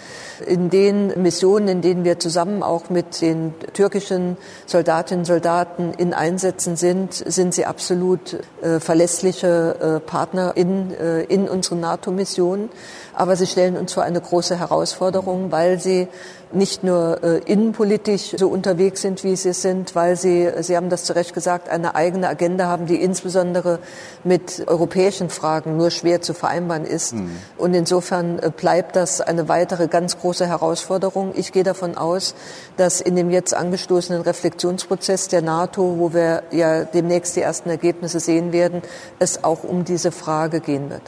In 0.47 0.71
den 0.71 1.23
Missionen, 1.23 1.69
in 1.69 1.83
denen 1.83 2.05
wir 2.05 2.19
zusammen 2.19 2.63
auch 2.63 2.91
mit 2.91 3.21
den 3.21 3.55
türkischen 3.73 4.37
Soldatinnen 4.67 5.21
und 5.21 5.27
Soldaten 5.27 5.93
in 5.97 6.15
Einsätzen 6.15 6.77
sind, 6.77 7.15
sind 7.15 7.55
sie 7.55 7.67
absolut 7.67 8.39
äh, 8.63 8.81
verlässliche 8.81 9.92
äh, 9.97 10.01
Partner 10.01 10.53
in, 10.57 10.93
äh, 10.93 11.23
in 11.23 11.49
unseren 11.49 11.81
NATO-Missionen. 11.81 12.71
Aber 13.15 13.37
sie 13.37 13.47
stellen 13.47 13.77
uns 13.77 13.93
vor 13.93 14.03
eine 14.03 14.21
große 14.21 14.59
Herausforderung, 14.59 15.53
weil 15.53 15.79
sie 15.79 16.09
nicht 16.55 16.85
nur 16.85 17.23
äh, 17.23 17.39
innenpolitisch 17.39 18.35
so 18.37 18.49
unterwegs 18.49 19.03
sind, 19.03 19.25
wie 19.25 19.37
sie 19.37 19.53
sind, 19.53 19.95
weil 19.95 20.17
sie, 20.17 20.51
Sie 20.61 20.77
haben 20.77 20.91
das 20.91 21.05
zu 21.05 21.15
Recht 21.15 21.35
gesagt, 21.35 21.69
eine 21.69 21.95
eigene 21.95 22.29
Agenda 22.29 22.67
haben, 22.67 22.87
die 22.87 22.97
insbesondere 23.03 23.79
mit 24.25 24.65
europäischen 24.67 25.31
Fragen 25.31 25.77
nur 25.77 25.91
schwer 25.91 26.23
zu 26.23 26.35
vereinbaren 26.35 26.85
ist. 26.85 27.15
Mhm. 27.15 27.31
Und 27.57 27.75
insofern 27.75 28.39
äh, 28.39 28.51
bleibt 28.55 28.97
das 28.97 29.21
eine 29.21 29.49
weitere 29.49 29.89
ganz 29.89 30.19
große 30.19 30.47
Herausforderung. 30.47 31.33
Ich 31.35 31.53
gehe 31.53 31.65
davon 31.65 31.97
aus, 31.97 32.35
dass 32.77 33.01
in 33.01 33.17
dem 33.17 33.31
jetzt 33.31 33.55
angestoßenen 33.55 34.23
Reflexionsprozess 34.23 35.29
der 35.29 35.43
NATO, 35.43 35.97
wo 35.99 36.13
wir 36.13 36.43
ja 36.51 36.85
demnächst 36.85 37.37
die 37.37 37.41
ersten 37.41 37.71
Ergebnisse 37.71 38.21
sehen 38.21 38.53
werden, 38.53 38.83
es 39.19 39.45
auch 39.45 39.65
um 39.65 39.85
diese 39.85 40.13
Frage 40.13 40.61
gehen 40.61 40.91
wird. 40.91 41.03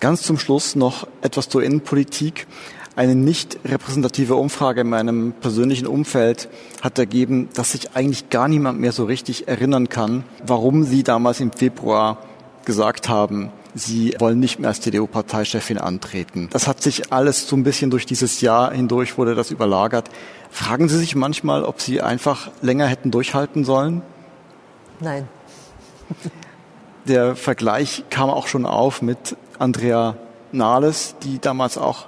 Ganz 0.00 0.22
zum 0.22 0.38
Schluss 0.38 0.76
noch 0.76 1.08
etwas 1.22 1.48
zur 1.48 1.62
Innenpolitik. 1.62 2.46
Eine 2.98 3.14
nicht 3.14 3.60
repräsentative 3.64 4.34
Umfrage 4.34 4.80
in 4.80 4.88
meinem 4.88 5.32
persönlichen 5.32 5.86
Umfeld 5.86 6.48
hat 6.82 6.98
ergeben, 6.98 7.48
dass 7.54 7.70
sich 7.70 7.94
eigentlich 7.94 8.28
gar 8.28 8.48
niemand 8.48 8.80
mehr 8.80 8.90
so 8.90 9.04
richtig 9.04 9.46
erinnern 9.46 9.88
kann, 9.88 10.24
warum 10.44 10.82
Sie 10.82 11.04
damals 11.04 11.38
im 11.38 11.52
Februar 11.52 12.18
gesagt 12.64 13.08
haben, 13.08 13.52
Sie 13.72 14.16
wollen 14.18 14.40
nicht 14.40 14.58
mehr 14.58 14.70
als 14.70 14.80
CDU-Parteichefin 14.80 15.78
antreten. 15.78 16.48
Das 16.50 16.66
hat 16.66 16.82
sich 16.82 17.12
alles 17.12 17.46
so 17.46 17.54
ein 17.54 17.62
bisschen 17.62 17.90
durch 17.90 18.04
dieses 18.04 18.40
Jahr 18.40 18.72
hindurch 18.72 19.16
wurde 19.16 19.36
das 19.36 19.52
überlagert. 19.52 20.10
Fragen 20.50 20.88
Sie 20.88 20.98
sich 20.98 21.14
manchmal, 21.14 21.62
ob 21.62 21.80
Sie 21.80 22.00
einfach 22.02 22.50
länger 22.62 22.88
hätten 22.88 23.12
durchhalten 23.12 23.62
sollen? 23.62 24.02
Nein. 24.98 25.28
Der 27.06 27.36
Vergleich 27.36 28.02
kam 28.10 28.28
auch 28.28 28.48
schon 28.48 28.66
auf 28.66 29.02
mit 29.02 29.36
Andrea 29.60 30.16
Nahles, 30.50 31.14
die 31.22 31.38
damals 31.38 31.78
auch 31.78 32.07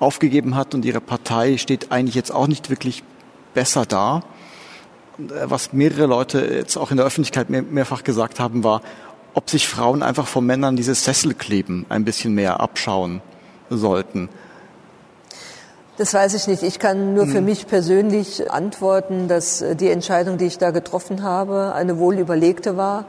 aufgegeben 0.00 0.54
hat 0.54 0.74
und 0.74 0.84
ihre 0.84 1.00
Partei 1.00 1.56
steht 1.56 1.90
eigentlich 1.90 2.14
jetzt 2.14 2.30
auch 2.30 2.46
nicht 2.46 2.70
wirklich 2.70 3.02
besser 3.54 3.86
da. 3.86 4.22
Äh, 5.18 5.22
was 5.44 5.72
mehrere 5.72 6.06
Leute 6.06 6.40
jetzt 6.40 6.76
auch 6.76 6.90
in 6.90 6.96
der 6.96 7.06
Öffentlichkeit 7.06 7.50
mehr, 7.50 7.62
mehrfach 7.62 8.04
gesagt 8.04 8.40
haben, 8.40 8.64
war, 8.64 8.82
ob 9.34 9.50
sich 9.50 9.68
Frauen 9.68 10.02
einfach 10.02 10.26
von 10.26 10.44
Männern 10.44 10.76
dieses 10.76 11.04
Sesselkleben 11.04 11.86
ein 11.88 12.04
bisschen 12.04 12.34
mehr 12.34 12.60
abschauen 12.60 13.20
sollten. 13.70 14.28
Das 15.96 16.14
weiß 16.14 16.34
ich 16.34 16.46
nicht. 16.46 16.62
Ich 16.62 16.78
kann 16.78 17.14
nur 17.14 17.26
für 17.26 17.38
hm. 17.38 17.44
mich 17.44 17.66
persönlich 17.66 18.50
antworten, 18.50 19.26
dass 19.26 19.62
äh, 19.62 19.74
die 19.74 19.90
Entscheidung, 19.90 20.38
die 20.38 20.46
ich 20.46 20.58
da 20.58 20.70
getroffen 20.70 21.22
habe, 21.22 21.74
eine 21.74 21.98
wohlüberlegte 21.98 22.76
war, 22.76 23.04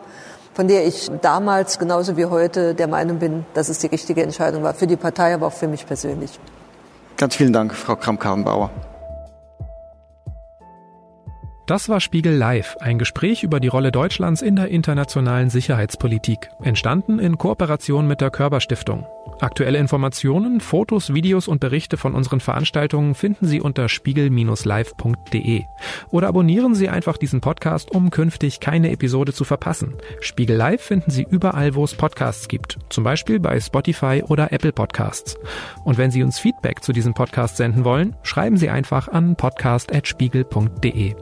von 0.56 0.67
der 0.67 0.88
ich 0.88 1.10
damals 1.21 1.78
genauso 1.78 2.17
wie 2.17 2.25
heute 2.25 2.73
der 2.73 2.88
Meinung 2.88 3.19
bin, 3.19 3.45
dass 3.54 3.69
es 3.69 3.78
die 3.78 3.88
richtige 3.88 4.23
Entscheidung 4.23 4.63
war. 4.63 4.73
Für 4.73 4.88
die 4.88 4.97
Partei, 4.97 5.36
aber 5.36 5.47
auch 5.47 5.54
für 5.54 5.67
mich 5.67 5.86
persönlich. 5.86 6.39
Ganz 7.19 7.36
vielen 7.36 7.51
Dank, 7.51 7.75
Frau 7.75 7.97
Kramp-Karrenbauer. 7.97 8.71
Das 11.67 11.89
war 11.89 11.99
Spiegel 11.99 12.34
Live, 12.34 12.77
ein 12.79 12.97
Gespräch 12.97 13.43
über 13.43 13.60
die 13.60 13.67
Rolle 13.67 13.91
Deutschlands 13.91 14.41
in 14.41 14.55
der 14.55 14.69
internationalen 14.69 15.49
Sicherheitspolitik, 15.49 16.49
entstanden 16.63 17.19
in 17.19 17.38
Kooperation 17.38 18.08
mit 18.08 18.21
der 18.21 18.32
Körperstiftung. 18.32 19.05
Aktuelle 19.39 19.78
Informationen, 19.78 20.60
Fotos, 20.60 21.13
Videos 21.13 21.47
und 21.47 21.60
Berichte 21.60 21.97
von 21.97 22.13
unseren 22.13 22.41
Veranstaltungen 22.41 23.15
finden 23.15 23.47
Sie 23.47 23.62
unter 23.62 23.88
spiegel-live.de. 23.88 25.63
Oder 26.12 26.28
abonnieren 26.28 26.75
Sie 26.75 26.89
einfach 26.89 27.17
diesen 27.17 27.39
Podcast, 27.39 27.91
um 27.91 28.10
künftig 28.10 28.60
keine 28.60 28.91
Episode 28.91 29.34
zu 29.34 29.45
verpassen. 29.45 29.95
Spiegel 30.19 30.58
Live 30.58 30.82
finden 30.82 31.12
Sie 31.12 31.25
überall, 31.30 31.75
wo 31.75 31.84
es 31.84 31.95
Podcasts 31.95 32.47
gibt, 32.47 32.80
zum 32.89 33.04
Beispiel 33.04 33.39
bei 33.39 33.60
Spotify 33.60 34.23
oder 34.28 34.52
Apple 34.52 34.73
Podcasts. 34.73 35.38
Und 35.86 35.97
wenn 35.97 36.12
Sie 36.12 36.23
uns 36.23 36.38
Feedback 36.38 36.84
zu 36.84 36.91
diesem 36.91 37.13
Podcast 37.13 37.58
senden 37.58 37.86
wollen, 37.86 38.15
schreiben 38.23 38.58
Sie 38.58 38.69
einfach 38.69 39.08
an 39.08 39.36
podcast.spiegel.de. 39.36 41.15